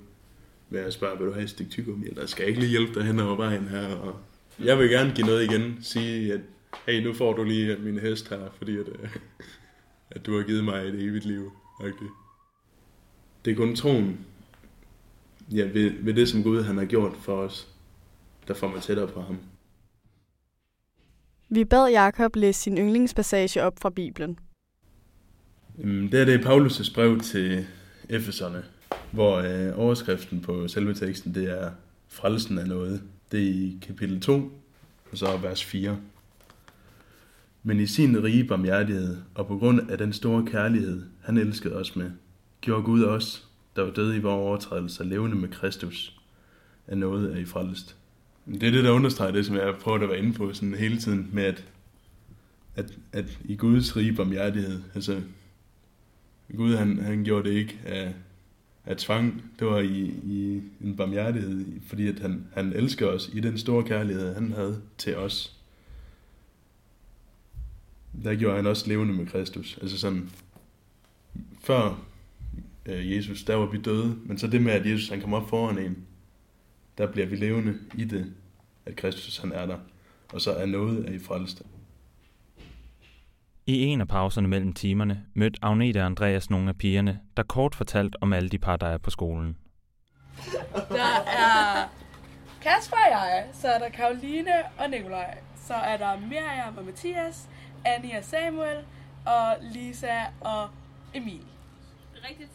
Men 0.70 0.84
jeg 0.84 0.94
spørger, 0.94 1.18
vil 1.18 1.28
du 1.28 1.34
have 1.34 1.44
et 1.44 1.50
stykke 1.50 1.72
tyggegummi, 1.72 2.08
eller 2.08 2.26
skal 2.26 2.42
jeg 2.44 2.50
ikke 2.50 2.60
lige 2.60 2.70
hjælpe 2.70 3.00
dig 3.00 3.04
hen 3.04 3.20
over 3.20 3.36
vejen 3.36 3.68
her? 3.68 3.96
Og 3.96 4.20
jeg 4.64 4.80
vil 4.80 4.90
gerne 4.90 5.12
give 5.16 5.28
noget 5.28 5.52
igen. 5.52 5.78
Sige, 5.82 6.34
at 6.34 6.40
hey, 6.88 7.04
nu 7.04 7.14
får 7.14 7.34
du 7.34 7.44
lige 7.44 7.78
min 7.78 8.00
hest 8.00 8.30
her, 8.30 8.50
fordi 8.58 8.78
at, 8.78 8.88
øh, 8.88 9.10
at 10.12 10.26
du 10.26 10.38
har 10.38 10.44
givet 10.44 10.64
mig 10.64 10.84
et 10.84 11.04
evigt 11.04 11.26
liv. 11.26 11.52
Okay. 11.80 12.10
Det 13.46 13.52
er 13.52 13.56
kun 13.56 13.76
troen, 13.76 14.26
ja, 15.52 15.64
ved, 15.64 15.92
ved 16.00 16.14
det, 16.14 16.30
som 16.30 16.44
Gud 16.44 16.62
han 16.62 16.78
har 16.78 16.86
gjort 16.86 17.14
for 17.22 17.36
os, 17.36 17.68
der 18.48 18.54
får 18.54 18.68
mig 18.68 18.82
tættere 18.82 19.08
på 19.08 19.22
ham. 19.22 19.38
Vi 21.54 21.66
bad 21.66 21.90
Jakob 21.90 22.36
læse 22.36 22.62
sin 22.62 22.78
yndlingspassage 22.78 23.64
op 23.64 23.74
fra 23.82 23.90
Bibelen. 23.90 24.40
Det 25.84 26.14
er 26.14 26.26
det 26.26 26.46
Paulus' 26.46 26.94
brev 26.94 27.20
til 27.20 27.66
Efeserne, 28.10 28.64
hvor 29.12 29.38
øh, 29.38 29.80
overskriften 29.80 30.42
på 30.42 30.68
selve 30.68 30.94
teksten, 30.94 31.36
det 31.36 31.62
er 31.62 31.72
frelsen 32.08 32.58
af 32.58 32.68
noget. 32.68 33.02
Det 33.32 33.40
er 33.40 33.54
i 33.54 33.80
kapitel 33.82 34.22
2, 34.22 34.52
og 35.12 35.18
så 35.18 35.38
vers 35.38 35.64
4. 35.64 35.98
Men 37.64 37.80
i 37.80 37.86
sin 37.86 38.24
rige 38.24 38.44
barmhjertighed, 38.44 39.18
og 39.36 39.48
på 39.48 39.58
grund 39.58 39.92
af 39.92 39.98
den 39.98 40.14
store 40.14 40.46
kærlighed, 40.46 41.04
han 41.24 41.38
elskede 41.38 41.76
os 41.76 41.96
med, 41.96 42.12
gjorde 42.62 42.84
Gud 42.84 43.04
os, 43.04 43.48
der 43.76 43.82
var 43.82 43.92
døde 43.92 44.18
i 44.18 44.20
vores 44.20 44.42
overtrædelser, 44.42 45.04
levende 45.04 45.36
med 45.36 45.50
Kristus, 45.50 46.22
af 46.88 46.98
noget 46.98 47.34
er 47.34 47.38
I 47.38 47.46
frelst. 47.46 47.96
Det 48.46 48.64
er 48.64 48.72
det, 48.72 48.84
der 48.84 48.92
understreger 48.92 49.32
det, 49.32 49.46
som 49.46 49.56
jeg 49.56 49.76
prøver 49.82 50.00
at 50.00 50.10
være 50.10 50.18
inde 50.18 50.34
på 50.34 50.54
sådan 50.54 50.74
hele 50.74 50.98
tiden, 50.98 51.30
med 51.34 51.44
at, 51.44 51.66
at, 52.76 52.98
at 53.12 53.40
i 53.46 53.56
Guds 53.56 53.98
rige 53.98 54.14
barmhjertighed, 54.14 54.82
altså 54.96 55.22
Gud 56.58 56.76
han, 56.76 56.98
han 56.98 57.24
gjorde 57.24 57.50
det 57.50 57.56
ikke 57.56 57.80
af, 57.86 58.14
af 58.86 58.98
tvang. 58.98 59.44
Det 59.60 59.68
var 59.68 59.80
i, 59.80 60.14
i 60.24 60.62
en 60.82 60.96
barmhjertighed, 60.96 61.66
fordi 61.88 62.08
at 62.08 62.20
han, 62.20 62.46
han 62.54 62.74
elsker 62.74 63.08
os 63.08 63.30
i 63.34 63.40
den 63.40 63.58
store 63.58 63.84
kærlighed, 63.84 64.34
han 64.34 64.52
havde 64.52 64.82
til 64.98 65.18
os. 65.18 65.58
Der 68.24 68.36
gjorde 68.36 68.56
han 68.56 68.68
også 68.68 68.88
levende 68.88 69.14
med 69.14 69.26
Kristus. 69.26 69.80
Altså 69.82 69.98
sådan, 69.98 70.30
før 71.64 72.04
øh, 72.86 73.12
Jesus, 73.12 73.44
der 73.44 73.56
var 73.56 73.66
vi 73.66 73.78
døde, 73.78 74.18
men 74.26 74.38
så 74.38 74.48
det 74.48 74.62
med, 74.62 74.72
at 74.72 74.86
Jesus 74.86 75.10
han 75.10 75.22
kom 75.22 75.34
op 75.34 75.50
foran 75.50 75.78
en, 75.78 75.98
der 76.98 77.12
bliver 77.12 77.28
vi 77.28 77.36
levende 77.36 77.80
i 77.96 78.04
det, 78.04 78.34
at 78.86 78.96
Kristus 78.96 79.38
han 79.38 79.52
er 79.52 79.66
der. 79.66 79.78
Og 80.34 80.42
så 80.42 80.52
er 80.52 80.66
noget 80.66 81.06
af 81.06 81.14
i 81.14 81.20
frelste. 81.20 81.64
I 83.66 83.78
en 83.78 84.02
af 84.02 84.08
pauserne 84.08 84.48
mellem 84.48 84.74
timerne 84.74 85.26
mødte 85.34 85.60
Agnete 85.62 86.00
og 86.00 86.06
Andreas 86.06 86.50
nogle 86.50 86.70
af 86.70 86.78
pigerne, 86.78 87.20
der 87.38 87.44
kort 87.44 87.76
fortalt 87.76 88.16
om 88.22 88.34
alle 88.34 88.50
de 88.50 88.58
par, 88.58 88.78
der 88.78 88.88
er 88.88 88.98
på 88.98 89.10
skolen. 89.10 89.58
Der 90.90 91.24
er 91.28 91.90
Kasper 92.62 92.98
og 92.98 93.12
jeg, 93.12 93.48
så 93.54 93.68
er 93.68 93.80
der 93.80 93.90
Karoline 93.90 94.52
og 94.78 94.90
Nikolaj. 94.90 95.38
Så 95.68 95.74
er 95.74 95.98
der 95.98 96.20
Miriam 96.20 96.78
og 96.78 96.86
Mathias, 96.86 97.50
Annie 97.86 98.18
og 98.18 98.24
Samuel, 98.24 98.78
og 99.26 99.58
Lisa 99.62 100.20
og 100.42 100.70
Emil. 101.14 101.46
Rigtigt. 102.30 102.52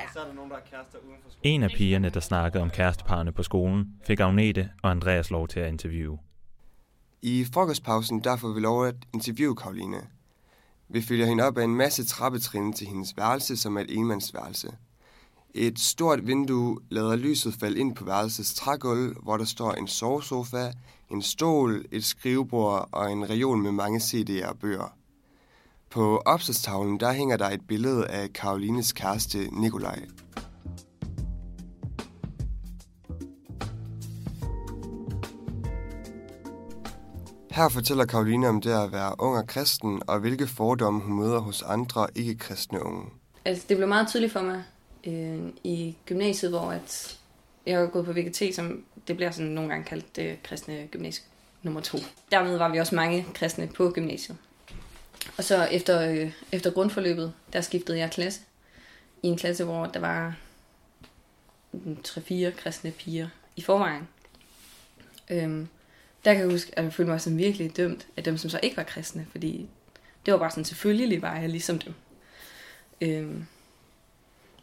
Ja. 0.00 0.12
Så 0.12 0.20
er 0.20 0.24
der 0.24 0.34
nogen, 0.34 0.50
der 0.50 0.56
er 0.56 0.60
kærester 0.70 0.98
uden 0.98 1.16
for 1.22 1.30
skolen. 1.30 1.54
En 1.54 1.62
af 1.62 1.70
pigerne, 1.70 2.10
der 2.10 2.20
snakkede 2.20 2.62
om 2.62 2.70
kæresteparerne 2.70 3.32
på 3.32 3.42
skolen, 3.42 3.88
fik 4.06 4.20
Agnete 4.20 4.70
og 4.82 4.90
Andreas 4.90 5.30
lov 5.30 5.48
til 5.48 5.60
at 5.60 5.68
interviewe. 5.68 6.18
I 7.22 7.44
frokostpausen 7.52 8.24
der 8.24 8.36
får 8.36 8.52
vi 8.52 8.60
lov 8.60 8.86
at 8.86 8.94
interviewe 9.14 9.56
Karoline. 9.56 10.06
Vi 10.88 11.02
følger 11.02 11.26
hende 11.26 11.44
op 11.44 11.58
ad 11.58 11.64
en 11.64 11.74
masse 11.74 12.06
trappetrin 12.06 12.72
til 12.72 12.86
hendes 12.86 13.16
værelse, 13.16 13.56
som 13.56 13.76
er 13.76 13.80
et 13.80 13.98
enmandsværelse. 13.98 14.68
Et 15.54 15.78
stort 15.78 16.26
vindue 16.26 16.80
lader 16.90 17.16
lyset 17.16 17.54
falde 17.54 17.78
ind 17.78 17.94
på 17.94 18.04
værelsets 18.04 18.54
trægulv, 18.54 19.22
hvor 19.22 19.36
der 19.36 19.44
står 19.44 19.72
en 19.72 19.88
sovesofa, 19.88 20.72
en 21.10 21.22
stol, 21.22 21.84
et 21.92 22.04
skrivebord 22.04 22.88
og 22.92 23.12
en 23.12 23.30
reol 23.30 23.58
med 23.58 23.72
mange 23.72 23.98
CD'er 23.98 24.48
og 24.48 24.58
bøger. 24.58 24.96
På 25.90 26.22
opslagstavlen 26.26 27.00
der 27.00 27.12
hænger 27.12 27.36
der 27.36 27.48
et 27.48 27.60
billede 27.68 28.06
af 28.06 28.32
Karolines 28.32 28.92
kæreste 28.92 29.38
Nikolaj. 29.60 29.98
Her 37.50 37.68
fortæller 37.68 38.04
Karoline 38.04 38.48
om 38.48 38.60
det 38.60 38.70
at 38.70 38.92
være 38.92 39.14
ung 39.18 39.36
og 39.36 39.46
kristen, 39.46 40.02
og 40.06 40.20
hvilke 40.20 40.46
fordomme 40.46 41.00
hun 41.00 41.18
møder 41.18 41.38
hos 41.38 41.62
andre 41.62 42.06
ikke-kristne 42.14 42.82
unge. 42.84 43.04
Altså, 43.44 43.64
det 43.68 43.76
blev 43.76 43.88
meget 43.88 44.08
tydeligt 44.08 44.32
for 44.32 44.42
mig 44.42 44.62
øh, 45.06 45.52
i 45.64 45.96
gymnasiet, 46.06 46.50
hvor 46.50 46.70
at 46.72 47.18
Jeg 47.66 47.78
har 47.78 47.86
gået 47.86 48.04
på 48.04 48.12
VGT, 48.12 48.54
som 48.54 48.84
det 49.08 49.16
bliver 49.16 49.30
sådan 49.30 49.50
nogle 49.50 49.70
gange 49.70 49.84
kaldt 49.84 50.16
det 50.16 50.42
kristne 50.42 50.86
gymnasium 50.90 51.26
nummer 51.62 51.80
to. 51.80 51.98
Dermed 52.30 52.56
var 52.56 52.68
vi 52.68 52.78
også 52.78 52.94
mange 52.94 53.26
kristne 53.34 53.66
på 53.66 53.90
gymnasiet. 53.90 54.38
Og 55.36 55.44
så 55.44 55.64
efter, 55.64 56.10
øh, 56.10 56.32
efter 56.52 56.70
grundforløbet, 56.70 57.32
der 57.52 57.60
skiftede 57.60 57.98
jeg 57.98 58.10
klasse. 58.10 58.40
I 59.22 59.28
en 59.28 59.36
klasse, 59.36 59.64
hvor 59.64 59.86
der 59.86 60.00
var 60.00 60.36
mm, 61.72 61.98
3-4 62.08 62.50
kristne 62.50 62.90
piger 62.90 63.28
i 63.56 63.62
forvejen. 63.62 64.08
Øhm, 65.30 65.68
der 66.24 66.32
kan 66.32 66.42
jeg 66.42 66.50
huske, 66.50 66.78
at 66.78 66.84
jeg 66.84 66.92
følte 66.92 67.10
mig 67.10 67.20
sådan 67.20 67.38
virkelig 67.38 67.76
dømt 67.76 68.06
af 68.16 68.24
dem, 68.24 68.36
som 68.36 68.50
så 68.50 68.60
ikke 68.62 68.76
var 68.76 68.82
kristne, 68.82 69.26
fordi 69.30 69.68
det 70.26 70.32
var 70.32 70.38
bare 70.38 70.50
sådan, 70.50 70.64
selvfølgelig 70.64 71.22
var 71.22 71.36
jeg 71.36 71.48
ligesom 71.48 71.78
dem. 71.78 71.94
Øhm, 73.00 73.46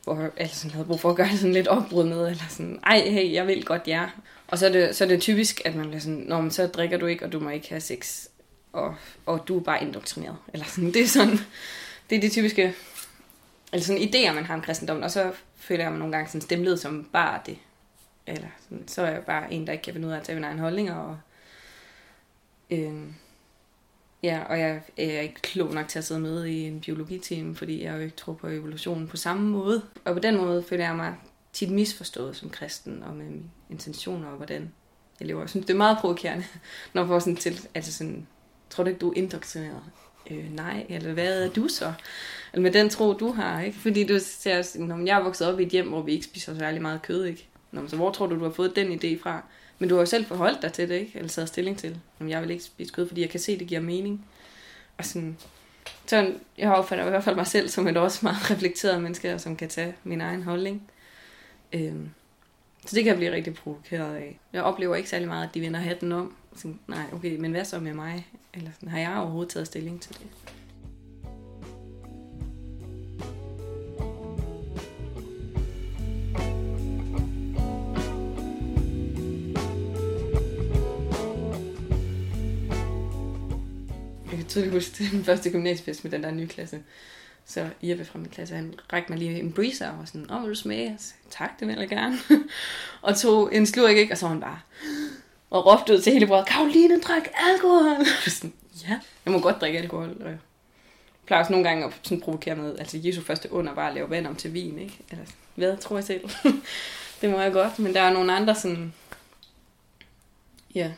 hvor 0.04 0.22
jeg 0.22 0.32
altså 0.38 0.56
sådan, 0.56 0.72
havde 0.72 0.86
brug 0.86 1.00
for 1.00 1.10
at 1.10 1.15
gøre 1.15 1.38
sådan 1.38 1.54
lidt 1.54 1.67
opbrud 1.67 2.04
med, 2.04 2.28
eller 2.30 2.43
sådan, 2.50 2.80
ej, 2.84 3.10
hey, 3.10 3.34
jeg 3.34 3.48
vil 3.48 3.65
godt 3.65 3.88
jer. 3.88 4.02
Ja. 4.02 4.10
Og 4.48 4.58
så 4.58 4.65
er, 4.65 4.72
det, 4.72 4.96
så 4.96 5.04
er 5.04 5.08
det 5.08 5.22
typisk, 5.22 5.62
at 5.65 5.76
man 5.76 5.88
bliver 5.88 6.00
sådan, 6.00 6.24
Nå, 6.28 6.41
men 6.41 6.52
så 6.52 6.67
drikker 6.67 6.98
du 6.98 7.06
ikke, 7.06 7.26
og 7.26 7.32
du 7.32 7.39
må 7.39 7.50
ikke 7.50 7.70
have 7.70 7.82
sex, 7.82 8.28
og, 8.73 8.95
og 9.25 9.47
du 9.47 9.60
er 9.60 9.63
bare 9.63 9.82
indoktrineret. 9.82 10.38
Eller 10.53 10.65
sådan, 10.65 10.93
det 10.93 11.01
er 11.01 11.08
sådan, 11.08 11.38
det 12.10 12.15
er 12.15 12.21
de 12.21 12.30
typiske, 12.30 12.73
eller 13.73 13.86
sådan 13.86 14.01
idéer, 14.01 14.34
man 14.34 14.45
har 14.45 14.53
om 14.53 14.62
kristendommen, 14.62 15.03
og 15.03 15.12
så 15.12 15.34
føler 15.56 15.84
jeg 15.84 15.91
mig 15.91 15.99
nogle 15.99 16.15
gange 16.15 16.30
sådan 16.30 16.41
stemlet 16.41 16.80
som 16.80 17.10
bare 17.13 17.39
det. 17.45 17.58
Eller 18.27 18.47
sådan, 18.63 18.88
så 18.88 19.01
er 19.01 19.12
jeg 19.12 19.23
bare 19.23 19.53
en, 19.53 19.67
der 19.67 19.73
ikke 19.73 19.84
kan 19.84 19.93
finde 19.93 20.08
ud 20.08 20.13
af 20.13 20.17
at 20.17 20.23
tage 20.23 20.36
min 20.36 20.43
egen 20.43 20.60
holdning, 20.60 20.91
og 20.91 21.17
øh, 22.69 23.03
ja, 24.23 24.43
og 24.49 24.60
jeg 24.60 24.82
er 24.97 25.21
ikke 25.21 25.41
klog 25.41 25.73
nok 25.73 25.88
til 25.88 25.99
at 25.99 26.06
sidde 26.06 26.19
med 26.19 26.45
i 26.45 26.63
en 26.63 26.82
biologiteam, 26.82 27.56
fordi 27.56 27.84
jeg 27.84 27.93
jo 27.93 27.99
ikke 27.99 28.15
tror 28.15 28.34
på 28.34 28.47
evolutionen 28.47 29.08
på 29.08 29.17
samme 29.17 29.49
måde. 29.49 29.82
Og 30.06 30.13
på 30.13 30.19
den 30.19 30.38
måde 30.38 30.63
føler 30.63 30.86
jeg 30.86 30.95
mig 30.95 31.15
tit 31.53 31.71
misforstået 31.71 32.36
som 32.36 32.49
kristen, 32.49 33.03
og 33.03 33.15
med 33.15 33.25
mine 33.25 33.43
intentioner, 33.69 34.27
og 34.27 34.38
hvordan 34.38 34.71
jeg 35.19 35.27
lever. 35.27 35.41
Jeg 35.41 35.49
synes, 35.49 35.65
det 35.65 35.73
er 35.73 35.77
meget 35.77 35.97
provokerende, 35.97 36.45
når 36.93 37.01
man 37.01 37.08
får 37.08 37.19
sådan 37.19 37.36
til, 37.36 37.67
altså 37.75 37.93
sådan, 37.93 38.27
tror 38.69 38.84
du 38.84 38.89
ikke, 38.89 38.99
du 38.99 39.10
er 39.10 39.17
indoktrineret? 39.17 39.82
Øh, 40.32 40.56
nej, 40.56 40.86
eller 40.89 41.13
hvad 41.13 41.43
er 41.43 41.49
du 41.49 41.67
så? 41.67 41.93
Eller 42.53 42.63
med 42.63 42.71
den 42.71 42.89
tro, 42.89 43.13
du 43.13 43.32
har, 43.32 43.62
ikke? 43.62 43.77
Fordi 43.77 44.03
du 44.03 44.19
ser, 44.19 44.80
når 44.80 45.06
jeg 45.06 45.19
er 45.19 45.23
vokset 45.23 45.47
op 45.47 45.60
i 45.60 45.63
et 45.63 45.69
hjem, 45.69 45.88
hvor 45.89 46.01
vi 46.01 46.12
ikke 46.12 46.25
spiser 46.25 46.58
særlig 46.58 46.82
meget 46.82 47.01
kød, 47.01 47.25
ikke? 47.25 47.47
Nå, 47.71 47.88
så 47.88 47.95
hvor 47.95 48.12
tror 48.12 48.27
du, 48.27 48.36
du 48.36 48.43
har 48.43 48.51
fået 48.51 48.75
den 48.75 48.91
idé 48.91 49.21
fra? 49.21 49.43
Men 49.80 49.89
du 49.89 49.95
har 49.95 50.01
jo 50.01 50.06
selv 50.06 50.25
forholdt 50.25 50.62
dig 50.62 50.73
til 50.73 50.89
det, 50.89 50.95
ikke? 50.95 51.12
Eller 51.15 51.30
taget 51.30 51.47
stilling 51.47 51.77
til, 51.77 51.99
Jamen, 52.19 52.32
jeg 52.32 52.41
vil 52.41 52.51
ikke 52.51 52.63
spise 52.63 52.93
kød, 52.93 53.08
fordi 53.08 53.21
jeg 53.21 53.30
kan 53.30 53.39
se, 53.39 53.51
at 53.51 53.60
det 53.60 53.67
giver 53.67 53.82
mening. 53.82 54.25
Og 54.97 55.06
sådan, 55.06 55.38
sådan, 56.06 56.39
jeg 56.58 56.71
opfatter 56.71 57.06
i 57.06 57.10
hvert 57.10 57.23
fald 57.23 57.36
mig 57.36 57.47
selv 57.47 57.69
som 57.69 57.88
et 57.88 57.97
også 57.97 58.19
meget 58.21 58.49
reflekteret 58.51 59.01
menneske, 59.01 59.39
som 59.39 59.56
kan 59.56 59.69
tage 59.69 59.95
min 60.03 60.21
egen 60.21 60.43
holdning. 60.43 60.89
Øhm, 61.73 62.10
så 62.86 62.95
det 62.95 63.03
kan 63.03 63.10
jeg 63.10 63.17
blive 63.17 63.32
rigtig 63.32 63.53
provokeret 63.53 64.15
af. 64.15 64.39
Jeg 64.53 64.63
oplever 64.63 64.95
ikke 64.95 65.10
særlig 65.10 65.27
meget, 65.27 65.47
at 65.47 65.53
de 65.53 65.62
vender 65.62 65.80
hatten 65.80 66.12
om. 66.12 66.36
Sådan, 66.58 66.80
nej, 66.88 67.06
okay, 67.13 67.38
men 67.39 67.52
hvad 67.52 67.65
så 67.65 67.80
med 67.80 67.93
mig? 67.93 68.28
Eller 68.54 68.70
sådan, 68.74 68.89
har 68.89 69.00
jeg 69.00 69.17
overhovedet 69.17 69.54
taget 69.54 69.67
stilling 69.67 70.02
til 70.02 70.13
det? 70.13 70.28
Jeg 84.32 84.38
kan 84.38 84.46
tydeligt 84.48 84.74
huske 84.74 85.04
den 85.12 85.24
første 85.24 85.50
gymnasiefest 85.52 86.04
med 86.04 86.12
den 86.12 86.24
der 86.24 86.32
nye 86.32 86.48
klasse. 86.48 86.84
Så 87.46 87.70
Jeppe 87.82 88.06
fra 88.06 88.20
min 88.20 88.30
klasse, 88.30 88.56
han 88.56 88.74
rækte 88.93 89.12
mig 89.12 89.20
lige 89.20 89.39
en 89.39 89.54
breezer 89.54 89.89
og 89.89 89.98
var 89.98 90.06
sådan, 90.06 90.32
åh, 90.32 90.41
vil 90.41 90.50
du 90.50 90.56
smage? 90.56 90.96
Så, 91.00 91.13
tak, 91.30 91.60
det 91.60 91.67
vil 91.67 91.76
jeg 91.80 91.89
gerne. 91.89 92.17
og 93.02 93.17
tog 93.17 93.56
en 93.56 93.65
slurk, 93.65 93.96
ikke? 93.96 94.13
Og 94.13 94.17
så 94.17 94.26
var 94.26 94.34
han 94.34 94.41
bare, 94.41 94.60
og 95.50 95.66
råbte 95.66 95.94
ud 95.94 96.02
til 96.02 96.14
hele 96.14 96.28
brødet, 96.28 96.48
Karoline, 96.48 97.02
drik 97.02 97.28
alkohol. 97.36 98.06
sådan, 98.28 98.54
ja, 98.84 99.00
jeg 99.26 99.34
må 99.34 99.40
godt 99.40 99.62
drikke 99.62 99.80
alkohol. 99.80 100.18
Og 100.22 100.30
jeg 100.30 100.38
plejer 101.26 101.42
også 101.42 101.52
nogle 101.52 101.70
gange 101.70 101.86
at 101.86 101.94
sådan 102.04 102.22
provokere 102.22 102.56
med, 102.56 102.80
altså 102.80 103.00
Jesu 103.04 103.22
første 103.22 103.52
under 103.52 103.76
bare 103.76 103.90
at 103.90 103.96
lave 103.96 104.10
vand 104.10 104.28
om 104.28 104.36
til 104.36 104.54
vin, 104.54 104.80
ikke? 104.80 105.00
Eller 105.12 105.26
hvad, 105.56 105.78
tror 105.78 105.98
jeg 105.98 106.04
selv. 106.04 106.30
det 107.22 107.30
må 107.30 107.40
jeg 107.40 107.54
godt, 107.54 107.80
men 107.80 107.94
der 107.94 108.02
er 108.02 108.14
nogle 108.14 108.34
andre 108.34 108.56
sådan, 108.56 108.94
ja, 110.76 110.92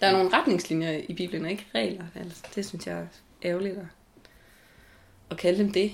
der 0.00 0.06
er 0.06 0.12
nogle 0.12 0.32
retningslinjer 0.32 1.00
i 1.08 1.14
Bibelen, 1.14 1.44
og 1.44 1.50
ikke 1.50 1.66
regler. 1.74 2.04
Altså, 2.14 2.42
det 2.54 2.66
synes 2.66 2.86
jeg 2.86 2.98
er 2.98 3.06
ærgerligt 3.44 3.76
at, 3.76 3.84
at 5.30 5.36
kalde 5.36 5.58
dem 5.58 5.72
det. 5.72 5.92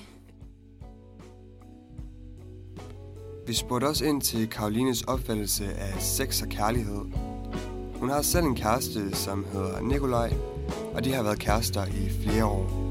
Vi 3.46 3.54
spurgte 3.54 3.84
også 3.84 4.04
ind 4.04 4.22
til 4.22 4.50
Karolines 4.50 5.02
opfattelse 5.02 5.64
af 5.74 6.02
sex 6.02 6.42
og 6.42 6.48
kærlighed. 6.48 7.29
Hun 8.00 8.08
har 8.08 8.22
selv 8.22 8.44
en 8.44 8.56
kæreste, 8.56 9.16
som 9.16 9.44
hedder 9.44 9.80
Nikolaj, 9.80 10.32
og 10.94 11.04
de 11.04 11.12
har 11.12 11.22
været 11.22 11.38
kærester 11.38 11.86
i 11.86 12.10
flere 12.22 12.44
år. 12.44 12.90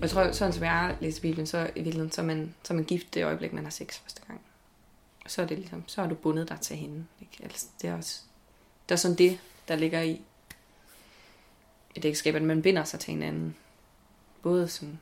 Jeg 0.00 0.10
tror, 0.10 0.32
sådan 0.32 0.52
som 0.52 0.62
jeg 0.62 0.96
læser 1.00 1.22
Bibelen, 1.22 1.46
så 1.46 1.58
i 1.58 1.80
virkeligheden, 1.80 2.12
så 2.12 2.20
er 2.20 2.24
man, 2.24 2.54
så 2.62 2.72
er 2.72 2.74
man 2.74 2.84
gift 2.84 3.14
det 3.14 3.24
øjeblik, 3.24 3.52
man 3.52 3.64
har 3.64 3.70
sex 3.70 3.98
første 3.98 4.20
gang. 4.26 4.40
Så 5.26 5.42
er 5.42 5.46
det 5.46 5.58
ligesom, 5.58 5.84
så 5.86 6.00
har 6.00 6.08
du 6.08 6.14
bundet 6.14 6.48
dig 6.48 6.60
til 6.60 6.76
hende. 6.76 7.04
Ikke? 7.20 7.44
Altså, 7.44 7.66
det 7.82 7.90
er 7.90 7.96
også, 7.96 8.20
det 8.88 8.94
er 8.94 8.96
sådan 8.96 9.18
det, 9.18 9.38
der 9.68 9.76
ligger 9.76 10.00
i 10.00 10.20
et 11.94 12.04
ægteskab, 12.04 12.34
at 12.34 12.42
man 12.42 12.62
binder 12.62 12.84
sig 12.84 13.00
til 13.00 13.10
hinanden. 13.10 13.56
Både 14.42 14.68
sådan, 14.68 14.98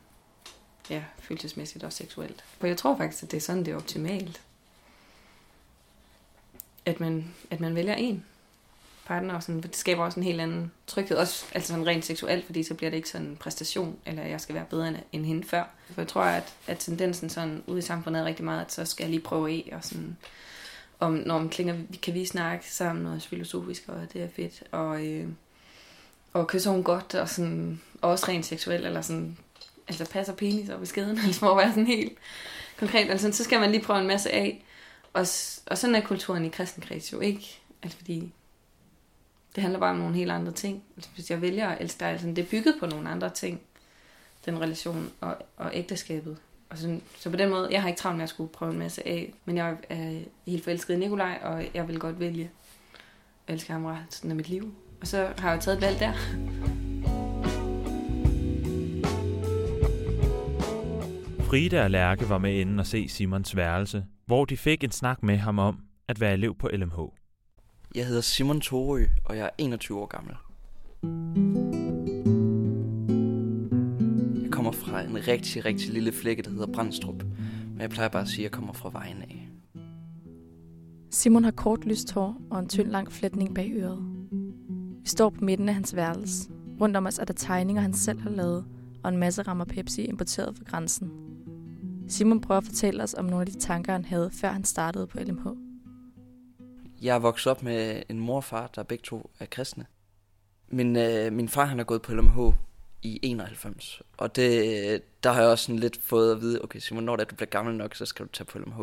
ja, 0.91 1.05
følelsesmæssigt 1.19 1.85
og 1.85 1.93
seksuelt. 1.93 2.45
For 2.59 2.67
jeg 2.67 2.77
tror 2.77 2.97
faktisk, 2.97 3.23
at 3.23 3.31
det 3.31 3.37
er 3.37 3.41
sådan, 3.41 3.65
det 3.65 3.73
er 3.73 3.77
optimalt. 3.77 4.41
At 6.87 7.01
man, 7.01 7.35
at 7.51 7.61
man 7.61 7.75
vælger 7.75 7.95
en 7.95 8.25
partner, 9.05 9.35
og 9.35 9.43
sådan, 9.43 9.61
det 9.61 9.77
skaber 9.77 10.05
også 10.05 10.21
en 10.21 10.25
helt 10.25 10.41
anden 10.41 10.73
tryghed, 10.87 11.17
også 11.17 11.45
altså 11.55 11.69
sådan 11.69 11.87
rent 11.87 12.05
seksuelt, 12.05 12.47
fordi 12.47 12.63
så 12.63 12.75
bliver 12.75 12.91
det 12.91 12.97
ikke 12.97 13.09
sådan 13.09 13.27
en 13.27 13.37
præstation, 13.37 13.97
eller 14.07 14.23
jeg 14.23 14.41
skal 14.41 14.55
være 14.55 14.65
bedre 14.71 14.95
end 15.13 15.25
hende 15.25 15.45
før. 15.45 15.65
For 15.95 16.01
jeg 16.01 16.09
tror, 16.09 16.23
at, 16.23 16.55
at 16.67 16.79
tendensen 16.79 17.31
sådan 17.31 17.63
ude 17.67 17.79
i 17.79 17.83
samfundet 17.83 18.21
er 18.21 18.25
rigtig 18.25 18.45
meget, 18.45 18.61
at 18.61 18.73
så 18.73 18.85
skal 18.85 19.05
jeg 19.05 19.11
lige 19.11 19.21
prøve 19.21 19.51
af, 19.51 19.73
og 19.73 19.85
sådan, 19.85 20.17
om, 21.01 21.13
når 21.13 21.39
man 21.39 21.49
klinger, 21.49 21.77
kan 22.03 22.15
vi 22.15 22.27
snakke 22.27 22.73
sammen 22.73 23.05
noget 23.05 23.23
filosofisk, 23.23 23.85
og 23.89 23.97
det 24.13 24.23
er 24.23 24.29
fedt, 24.37 24.63
og, 24.71 25.07
øh, 25.07 25.29
og 26.33 26.47
kysser 26.47 26.71
hun 26.71 26.83
godt, 26.83 27.15
og, 27.15 27.29
sådan, 27.29 27.81
og 28.03 28.11
også 28.11 28.29
rent 28.29 28.47
seksuelt, 28.47 28.87
eller 28.87 29.01
sådan, 29.01 29.37
altså 29.89 30.11
passer 30.11 30.35
penis 30.35 30.69
og 30.69 30.81
beskeden, 30.81 31.19
altså 31.27 31.45
må 31.45 31.57
være 31.57 31.69
sådan 31.69 31.87
helt 31.87 32.13
konkret, 32.79 33.11
altså 33.11 33.33
så 33.33 33.45
skal 33.45 33.61
man 33.61 33.71
lige 33.71 33.83
prøve 33.83 34.01
en 34.01 34.07
masse 34.07 34.31
af, 34.31 34.64
og, 35.15 35.27
og 35.67 35.79
sådan 35.79 35.95
er 35.95 36.01
kulturen 36.01 36.45
i 36.45 36.49
kristenkreds 36.49 37.13
jo 37.13 37.21
ikke, 37.21 37.61
altså 37.83 37.99
fordi 37.99 38.33
det 39.55 39.63
handler 39.63 39.81
bare 39.81 39.91
om 39.91 39.97
nogle 39.97 40.15
helt 40.15 40.31
andre 40.31 40.53
ting. 40.53 40.85
Altså, 40.97 41.11
hvis 41.15 41.31
jeg 41.31 41.43
vælger 41.43 41.69
at 41.69 41.81
elske 41.81 42.01
dig, 42.01 42.09
altså, 42.09 42.27
det 42.27 42.39
er 42.39 42.47
bygget 42.51 42.77
på 42.81 42.87
nogle 42.87 43.09
andre 43.09 43.31
ting, 43.31 43.61
den 44.47 44.61
relation 44.61 45.13
og, 45.21 45.37
og 45.57 45.71
ægteskabet. 45.75 46.37
Og 46.71 46.79
sådan, 46.79 47.03
så 47.19 47.31
på 47.31 47.37
den 47.37 47.51
måde, 47.51 47.69
jeg 47.71 47.83
har 47.83 47.89
ikke 47.89 48.01
travlt 48.01 48.17
med 48.17 48.23
at 48.23 48.29
skulle 48.29 48.53
prøve 48.53 48.73
en 48.73 48.79
masse 48.79 49.09
af, 49.09 49.35
men 49.45 49.57
jeg 49.57 49.77
er 49.89 50.21
helt 50.47 50.65
forelsket 50.65 50.95
i 50.95 50.97
Nikolaj, 50.97 51.39
og 51.43 51.65
jeg 51.75 51.89
vil 51.89 51.99
godt 51.99 52.21
vælge 52.21 52.51
at 53.47 53.55
elske 53.55 53.73
ham 53.73 53.85
resten 53.85 54.31
af 54.31 54.37
mit 54.37 54.49
liv. 54.49 54.75
Og 55.01 55.07
så 55.07 55.33
har 55.39 55.51
jeg 55.51 55.61
taget 55.61 55.77
et 55.77 55.83
valg 55.83 56.01
der. 56.01 56.74
Frida 61.55 61.85
og 61.85 61.91
Lærke 61.91 62.29
var 62.29 62.39
med 62.39 62.61
inden 62.61 62.79
og 62.79 62.87
se 62.87 63.09
Simons 63.09 63.57
værelse, 63.57 64.05
hvor 64.27 64.45
de 64.45 64.57
fik 64.57 64.85
en 64.85 64.91
snak 64.91 65.23
med 65.23 65.37
ham 65.37 65.59
om 65.59 65.79
at 66.09 66.21
være 66.21 66.33
elev 66.33 66.57
på 66.59 66.69
LMH. 66.69 66.99
Jeg 67.95 68.07
hedder 68.07 68.21
Simon 68.21 68.61
Torø, 68.61 69.05
og 69.25 69.37
jeg 69.37 69.45
er 69.45 69.51
21 69.59 70.01
år 70.01 70.07
gammel. 70.07 70.35
Jeg 74.43 74.51
kommer 74.51 74.73
fra 74.73 75.03
en 75.03 75.29
rigtig, 75.29 75.65
rigtig 75.65 75.93
lille 75.93 76.13
flække, 76.13 76.43
der 76.43 76.51
hedder 76.51 76.73
Brandstrup. 76.73 77.23
Men 77.69 77.81
jeg 77.81 77.91
plejer 77.91 78.09
bare 78.09 78.23
at 78.23 78.29
sige, 78.29 78.41
at 78.41 78.43
jeg 78.43 78.53
kommer 78.53 78.73
fra 78.73 78.91
vejen 78.93 79.23
af. 79.23 79.49
Simon 81.11 81.45
har 81.45 81.51
kort 81.51 81.85
lyst 81.85 82.13
hår 82.13 82.37
og 82.51 82.59
en 82.59 82.69
tynd 82.69 82.91
lang 82.91 83.13
flætning 83.13 83.55
bag 83.55 83.73
øret. 83.75 84.05
Vi 85.03 85.09
står 85.09 85.31
på 85.31 85.45
midten 85.45 85.69
af 85.69 85.75
hans 85.75 85.97
værelse. 85.97 86.51
Rundt 86.81 86.97
om 86.97 87.07
os 87.07 87.19
er 87.19 87.25
der 87.25 87.35
tegninger, 87.35 87.83
han 87.83 87.95
selv 87.95 88.21
har 88.21 88.31
lavet, 88.31 88.65
og 89.05 89.11
en 89.11 89.19
masse 89.19 89.43
rammer 89.43 89.65
Pepsi 89.65 90.05
importeret 90.05 90.57
fra 90.57 90.65
grænsen. 90.65 91.34
Simon 92.09 92.41
prøver 92.41 92.59
at 92.59 92.65
fortælle 92.65 93.03
os 93.03 93.15
om 93.15 93.25
nogle 93.25 93.41
af 93.41 93.47
de 93.47 93.59
tanker, 93.59 93.93
han 93.93 94.05
havde, 94.05 94.31
før 94.31 94.49
han 94.49 94.65
startede 94.65 95.07
på 95.07 95.19
LMH. 95.19 95.47
Jeg 97.03 97.15
er 97.15 97.19
vokset 97.19 97.51
op 97.51 97.63
med 97.63 98.03
en 98.09 98.21
mor 98.21 98.37
og 98.37 98.45
far, 98.45 98.67
der 98.67 98.83
begge 98.83 99.03
to 99.03 99.31
er 99.41 99.47
kristne. 99.47 99.87
Min, 100.69 100.97
øh, 100.97 101.33
min 101.33 101.49
far 101.49 101.65
han 101.65 101.81
er 101.81 101.85
gået 101.85 102.03
på 102.03 102.13
LMH 102.13 102.39
i 103.03 103.21
91, 103.23 104.03
og 104.17 104.37
det, 104.37 105.03
der 105.25 105.33
har 105.33 105.41
jeg 105.41 105.51
også 105.51 105.65
sådan 105.65 105.79
lidt 105.79 106.03
fået 106.03 106.33
at 106.33 106.41
vide, 106.41 106.63
okay 106.63 106.79
Simon, 106.79 107.05
når 107.05 107.17
det 107.17 107.25
er, 107.25 107.29
du 107.29 107.35
bliver 107.35 107.51
gammel 107.51 107.75
nok, 107.75 107.95
så 107.95 108.07
skal 108.07 108.27
du 108.27 108.31
tage 108.33 108.45
på 108.45 108.59
LMH. 108.59 108.81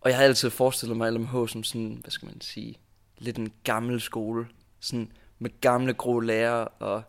Og 0.00 0.10
jeg 0.10 0.16
har 0.16 0.24
altid 0.24 0.50
forestillet 0.50 0.96
mig 0.96 1.12
LMH 1.12 1.48
som 1.48 1.64
sådan, 1.64 1.98
hvad 2.00 2.10
skal 2.10 2.26
man 2.26 2.40
sige, 2.40 2.78
lidt 3.18 3.38
en 3.38 3.52
gammel 3.64 4.00
skole, 4.00 4.46
sådan 4.80 5.12
med 5.38 5.50
gamle 5.60 5.94
grå 5.94 6.20
lærere, 6.20 6.68
og 6.68 7.02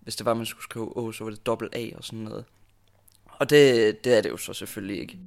hvis 0.00 0.16
det 0.16 0.26
var, 0.26 0.34
man 0.34 0.46
skulle 0.46 0.64
skrive 0.64 0.96
Å, 0.96 1.12
så 1.12 1.24
var 1.24 1.30
det 1.30 1.46
dobbelt 1.46 1.74
A 1.74 1.90
og 1.96 2.04
sådan 2.04 2.18
noget. 2.18 2.44
Og 3.38 3.50
det, 3.50 4.04
det 4.04 4.18
er 4.18 4.20
det 4.20 4.30
jo 4.30 4.36
så 4.36 4.52
selvfølgelig 4.52 5.00
ikke. 5.00 5.18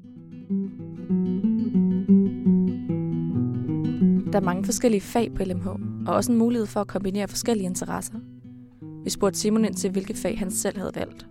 Der 4.31 4.39
er 4.39 4.45
mange 4.45 4.65
forskellige 4.65 5.01
fag 5.01 5.33
på 5.35 5.43
LMH, 5.43 5.67
og 6.07 6.15
også 6.15 6.31
en 6.31 6.37
mulighed 6.37 6.67
for 6.67 6.81
at 6.81 6.87
kombinere 6.87 7.27
forskellige 7.27 7.65
interesser. 7.65 8.19
Vi 9.03 9.09
spurgte 9.09 9.39
Simon 9.39 9.65
ind 9.65 9.75
til, 9.75 9.91
hvilke 9.91 10.13
fag 10.13 10.39
han 10.39 10.51
selv 10.51 10.77
havde 10.77 10.91
valgt. 10.95 11.25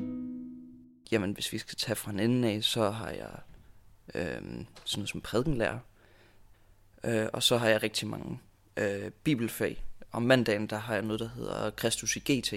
Jamen, 1.13 1.33
hvis 1.33 1.53
vi 1.53 1.59
skal 1.59 1.77
tage 1.77 1.97
fra 1.97 2.11
en 2.11 2.21
ende 2.21 2.49
af, 2.49 2.65
så 2.65 2.91
har 2.91 3.11
jeg 3.11 3.31
øh, 4.15 4.25
sådan 4.25 4.67
noget 4.97 5.09
som 5.09 5.21
prædikenlærer. 5.21 5.79
Øh, 7.05 7.27
og 7.33 7.43
så 7.43 7.57
har 7.57 7.69
jeg 7.69 7.83
rigtig 7.83 8.09
mange 8.09 8.39
øh, 8.77 9.11
bibelfag. 9.25 9.85
Om 10.13 10.23
mandagen, 10.23 10.67
der 10.67 10.77
har 10.77 10.95
jeg 10.95 11.03
noget, 11.03 11.21
der 11.21 11.29
hedder 11.29 11.71
Kristus 11.71 12.17
i 12.17 12.19
GT, 12.19 12.53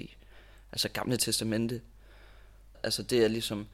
altså 0.72 0.90
Gamle 0.90 1.18
Testamente. 1.18 1.82
Altså 2.84 3.04
det 3.04 3.24
er 3.24 3.28
ligesom 3.28 3.68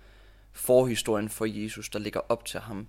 forhistorien 0.55 1.29
for 1.29 1.45
Jesus, 1.45 1.89
der 1.89 1.99
ligger 1.99 2.19
op 2.29 2.45
til 2.45 2.59
ham. 2.59 2.87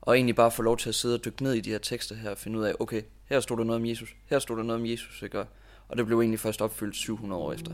Og 0.00 0.16
egentlig 0.16 0.36
bare 0.36 0.50
få 0.50 0.62
lov 0.62 0.76
til 0.76 0.88
at 0.88 0.94
sidde 0.94 1.14
og 1.14 1.24
dykke 1.24 1.42
ned 1.42 1.52
i 1.52 1.60
de 1.60 1.70
her 1.70 1.78
tekster 1.78 2.14
her 2.14 2.30
og 2.30 2.38
finde 2.38 2.58
ud 2.58 2.64
af, 2.64 2.74
okay, 2.80 3.02
her 3.24 3.40
stod 3.40 3.56
der 3.56 3.64
noget 3.64 3.80
om 3.80 3.86
Jesus, 3.86 4.16
her 4.26 4.38
stod 4.38 4.56
der 4.56 4.62
noget 4.62 4.80
om 4.80 4.86
Jesus, 4.86 5.22
ikke? 5.22 5.44
Og 5.88 5.96
det 5.96 6.06
blev 6.06 6.20
egentlig 6.20 6.40
først 6.40 6.62
opfyldt 6.62 6.96
700 6.96 7.42
år 7.42 7.52
efter. 7.52 7.72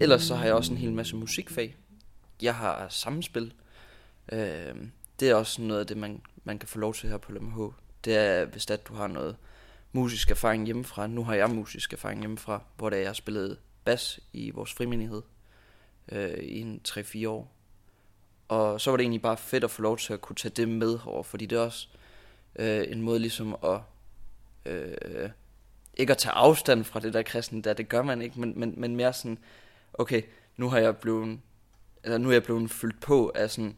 Ellers 0.00 0.22
så 0.22 0.34
har 0.34 0.44
jeg 0.44 0.54
også 0.54 0.72
en 0.72 0.78
hel 0.78 0.92
masse 0.92 1.16
musikfag. 1.16 1.76
Jeg 2.42 2.54
har 2.54 2.86
samspil. 2.88 3.52
Øh, 4.32 4.74
det 5.20 5.30
er 5.30 5.34
også 5.34 5.62
noget 5.62 5.80
af 5.80 5.86
det, 5.86 5.96
man, 5.96 6.20
man 6.44 6.58
kan 6.58 6.68
få 6.68 6.78
lov 6.78 6.94
til 6.94 7.08
her 7.08 7.16
på 7.16 7.32
LMH. 7.32 7.58
Det 8.04 8.16
er, 8.16 8.44
hvis 8.44 8.70
at 8.70 8.88
du 8.88 8.94
har 8.94 9.06
noget 9.06 9.36
musisk 9.92 10.30
erfaring 10.30 10.64
hjemmefra. 10.64 11.06
Nu 11.06 11.24
har 11.24 11.34
jeg 11.34 11.50
musisk 11.50 11.92
erfaring 11.92 12.20
hjemmefra, 12.20 12.62
hvor 12.76 12.90
der 12.90 12.96
jeg 12.96 13.08
har 13.08 13.12
spillet 13.12 13.58
bas 13.84 14.20
i 14.32 14.50
vores 14.50 14.72
frimenighed 14.72 15.22
øh, 16.12 16.38
i 16.38 16.60
en 16.60 16.80
3-4 16.88 17.28
år. 17.28 17.52
Og 18.48 18.80
så 18.80 18.90
var 18.90 18.96
det 18.96 19.04
egentlig 19.04 19.22
bare 19.22 19.36
fedt 19.36 19.64
at 19.64 19.70
få 19.70 19.82
lov 19.82 19.98
til 19.98 20.12
at 20.12 20.20
kunne 20.20 20.36
tage 20.36 20.52
det 20.56 20.68
med 20.68 20.98
over, 21.04 21.22
fordi 21.22 21.46
det 21.46 21.58
er 21.58 21.62
også 21.62 21.88
øh, 22.56 22.84
en 22.88 23.02
måde 23.02 23.18
ligesom 23.18 23.56
at, 23.64 23.80
øh, 24.72 25.30
ikke 25.94 26.10
at 26.10 26.18
tage 26.18 26.32
afstand 26.32 26.84
fra 26.84 27.00
det 27.00 27.14
der 27.14 27.22
kristne, 27.22 27.62
der 27.62 27.72
det 27.72 27.88
gør 27.88 28.02
man 28.02 28.22
ikke, 28.22 28.40
men, 28.40 28.52
men, 28.56 28.74
men 28.76 28.96
mere 28.96 29.12
sådan, 29.12 29.38
okay, 29.94 30.22
nu 30.56 30.68
har 30.68 30.78
jeg 30.78 30.96
blevet, 30.96 31.40
eller 32.04 32.18
nu 32.18 32.28
er 32.28 32.32
jeg 32.32 32.42
blevet 32.42 32.70
fyldt 32.70 33.00
på 33.00 33.32
af 33.34 33.50
sådan 33.50 33.76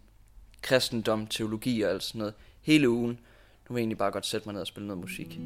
kristendom, 0.62 1.27
teologi 1.27 1.83
og 1.83 1.90
alt 1.90 2.03
sådan 2.03 2.19
noget, 2.19 2.35
hele 2.62 2.88
ugen. 2.88 3.11
Nu 3.69 3.75
vil 3.75 3.81
jeg 3.81 3.83
egentlig 3.83 3.99
bare 3.99 4.11
godt 4.11 4.27
sætte 4.27 4.49
mig 4.49 4.53
ned 4.53 4.61
og 4.61 4.67
spille 4.67 4.87
noget 4.87 5.01
musik. 5.01 5.38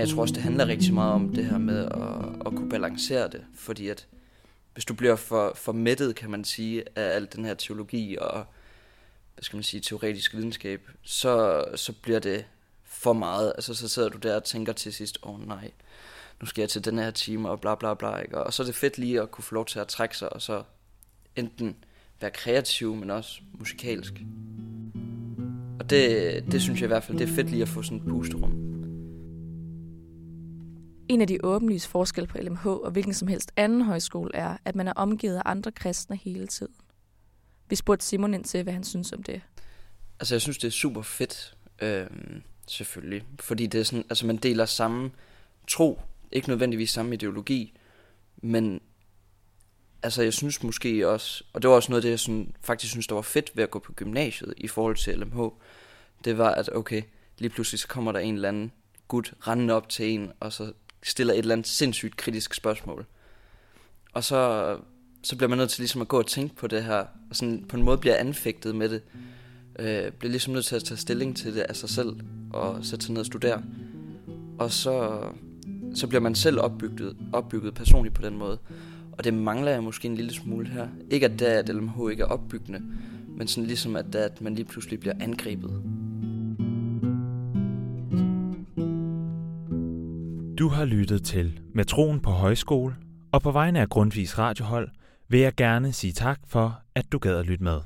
Men 0.00 0.06
jeg 0.06 0.14
tror 0.14 0.22
også, 0.22 0.34
det 0.34 0.42
handler 0.42 0.66
rigtig 0.66 0.94
meget 0.94 1.12
om 1.12 1.34
det 1.34 1.44
her 1.44 1.58
med 1.58 1.84
at, 1.84 2.46
at 2.46 2.54
kunne 2.56 2.68
balancere 2.68 3.28
det, 3.28 3.44
fordi 3.54 3.88
at 3.88 4.06
hvis 4.72 4.84
du 4.84 4.94
bliver 4.94 5.16
for, 5.16 5.52
for 5.54 5.72
mættet, 5.72 6.16
kan 6.16 6.30
man 6.30 6.44
sige, 6.44 6.84
af 6.96 7.16
al 7.16 7.28
den 7.36 7.44
her 7.44 7.54
teologi 7.54 8.16
og 8.20 8.44
hvad 9.34 9.42
skal 9.42 9.56
man 9.56 9.62
sige, 9.62 9.80
teoretisk 9.80 10.34
videnskab, 10.34 10.88
så, 11.02 11.64
så 11.74 11.92
bliver 11.92 12.18
det 12.18 12.44
for 12.84 13.12
meget. 13.12 13.52
Altså 13.56 13.74
så 13.74 13.88
sidder 13.88 14.08
du 14.08 14.18
der 14.18 14.36
og 14.36 14.44
tænker 14.44 14.72
til 14.72 14.92
sidst, 14.92 15.18
åh 15.22 15.34
oh, 15.34 15.48
nej, 15.48 15.70
nu 16.40 16.46
skal 16.46 16.62
jeg 16.62 16.68
til 16.68 16.84
den 16.84 16.98
her 16.98 17.10
time 17.10 17.48
og 17.50 17.60
bla 17.60 17.74
bla 17.74 17.94
bla. 17.94 18.18
Ikke? 18.18 18.44
Og 18.44 18.52
så 18.52 18.62
er 18.62 18.66
det 18.66 18.74
fedt 18.74 18.98
lige 18.98 19.20
at 19.20 19.30
kunne 19.30 19.44
få 19.44 19.54
lov 19.54 19.66
til 19.66 19.78
at 19.78 19.88
trække 19.88 20.16
sig, 20.16 20.32
og 20.32 20.42
så 20.42 20.62
enten 21.36 21.76
være 22.20 22.30
kreativ, 22.30 22.94
men 22.94 23.10
også 23.10 23.40
musikalsk. 23.58 24.12
Og 25.78 25.90
det, 25.90 26.44
det 26.52 26.62
synes 26.62 26.80
jeg 26.80 26.86
i 26.86 26.92
hvert 26.92 27.04
fald, 27.04 27.18
det 27.18 27.30
er 27.30 27.34
fedt 27.34 27.50
lige 27.50 27.62
at 27.62 27.68
få 27.68 27.82
sådan 27.82 27.98
et 27.98 28.04
pusterum. 28.04 28.69
En 31.10 31.20
af 31.20 31.26
de 31.26 31.38
åbenlyse 31.44 31.88
forskelle 31.88 32.26
på 32.28 32.38
LMH 32.38 32.66
og 32.66 32.90
hvilken 32.90 33.14
som 33.14 33.28
helst 33.28 33.52
anden 33.56 33.82
højskole 33.82 34.30
er, 34.34 34.56
at 34.64 34.76
man 34.76 34.88
er 34.88 34.92
omgivet 34.92 35.36
af 35.36 35.42
andre 35.44 35.72
kristne 35.72 36.16
hele 36.16 36.46
tiden. 36.46 36.74
Vi 37.68 37.76
spurgte 37.76 38.04
Simon 38.04 38.34
ind 38.34 38.44
til, 38.44 38.62
hvad 38.62 38.72
han 38.72 38.84
synes 38.84 39.12
om 39.12 39.22
det. 39.22 39.42
Altså, 40.20 40.34
jeg 40.34 40.40
synes, 40.40 40.58
det 40.58 40.68
er 40.68 40.72
super 40.72 41.02
fedt, 41.02 41.56
øh, 41.82 42.06
selvfølgelig. 42.66 43.24
Fordi 43.40 43.66
det 43.66 43.80
er 43.80 43.84
sådan, 43.84 44.04
altså, 44.08 44.26
man 44.26 44.36
deler 44.36 44.64
samme 44.64 45.10
tro, 45.68 46.00
ikke 46.32 46.48
nødvendigvis 46.48 46.90
samme 46.90 47.14
ideologi, 47.14 47.72
men 48.42 48.80
altså, 50.02 50.22
jeg 50.22 50.32
synes 50.32 50.62
måske 50.62 51.08
også, 51.08 51.44
og 51.52 51.62
det 51.62 51.70
var 51.70 51.76
også 51.76 51.92
noget 51.92 52.00
af 52.00 52.02
det, 52.02 52.10
jeg 52.10 52.20
sådan, 52.20 52.54
faktisk 52.62 52.90
synes, 52.90 53.06
der 53.06 53.14
var 53.14 53.22
fedt 53.22 53.50
ved 53.54 53.64
at 53.64 53.70
gå 53.70 53.78
på 53.78 53.92
gymnasiet 53.92 54.54
i 54.56 54.68
forhold 54.68 54.96
til 54.96 55.18
LMH, 55.18 55.40
det 56.24 56.38
var, 56.38 56.50
at 56.50 56.70
okay, 56.74 57.02
lige 57.38 57.50
pludselig 57.50 57.78
så 57.78 57.88
kommer 57.88 58.12
der 58.12 58.18
en 58.18 58.34
eller 58.34 58.48
anden 58.48 58.72
gut 59.08 59.34
rendende 59.46 59.74
op 59.74 59.88
til 59.88 60.10
en, 60.10 60.32
og 60.40 60.52
så 60.52 60.72
stiller 61.02 61.34
et 61.34 61.38
eller 61.38 61.52
andet 61.52 61.66
sindssygt 61.66 62.16
kritisk 62.16 62.54
spørgsmål. 62.54 63.06
Og 64.12 64.24
så, 64.24 64.76
så 65.22 65.36
bliver 65.36 65.48
man 65.48 65.58
nødt 65.58 65.70
til 65.70 65.80
ligesom 65.80 66.00
at 66.00 66.08
gå 66.08 66.18
og 66.18 66.26
tænke 66.26 66.56
på 66.56 66.66
det 66.66 66.84
her, 66.84 67.04
og 67.30 67.36
sådan 67.36 67.64
på 67.68 67.76
en 67.76 67.82
måde 67.82 67.98
bliver 67.98 68.16
anfægtet 68.16 68.74
med 68.74 68.88
det. 68.88 69.02
Øh, 69.78 70.12
bliver 70.12 70.30
ligesom 70.30 70.52
nødt 70.52 70.64
til 70.64 70.76
at 70.76 70.84
tage 70.84 70.98
stilling 70.98 71.36
til 71.36 71.54
det 71.54 71.60
af 71.60 71.76
sig 71.76 71.88
selv, 71.88 72.16
og 72.52 72.84
sætte 72.84 73.04
sig 73.04 73.12
ned 73.12 73.20
og 73.20 73.26
studere. 73.26 73.62
Og 74.58 74.72
så, 74.72 75.22
så 75.94 76.06
bliver 76.06 76.20
man 76.20 76.34
selv 76.34 76.60
opbygget, 76.60 77.16
opbygget 77.32 77.74
personligt 77.74 78.14
på 78.14 78.22
den 78.22 78.36
måde. 78.38 78.58
Og 79.12 79.24
det 79.24 79.34
mangler 79.34 79.70
jeg 79.70 79.82
måske 79.82 80.08
en 80.08 80.14
lille 80.14 80.32
smule 80.32 80.68
her. 80.68 80.88
Ikke 81.10 81.26
at 81.26 81.38
det 81.38 81.54
er, 81.54 81.58
at 81.58 81.68
LMH 81.68 82.10
ikke 82.10 82.22
er 82.22 82.26
opbyggende, 82.26 82.82
men 83.28 83.48
sådan 83.48 83.66
ligesom 83.66 83.96
at, 83.96 84.06
det 84.12 84.20
er, 84.20 84.24
at 84.24 84.40
man 84.40 84.54
lige 84.54 84.64
pludselig 84.64 85.00
bliver 85.00 85.14
angrebet. 85.20 85.82
Du 90.60 90.68
har 90.68 90.84
lyttet 90.84 91.24
til 91.24 91.60
Metroen 91.74 92.20
på 92.20 92.30
Højskole, 92.30 92.96
og 93.32 93.42
på 93.42 93.50
vegne 93.50 93.80
af 93.80 93.88
Grundvis 93.88 94.38
Radiohold 94.38 94.88
vil 95.28 95.40
jeg 95.40 95.54
gerne 95.56 95.92
sige 95.92 96.12
tak 96.12 96.40
for, 96.46 96.82
at 96.94 97.12
du 97.12 97.18
gad 97.18 97.36
at 97.36 97.46
lytte 97.46 97.64
med. 97.64 97.80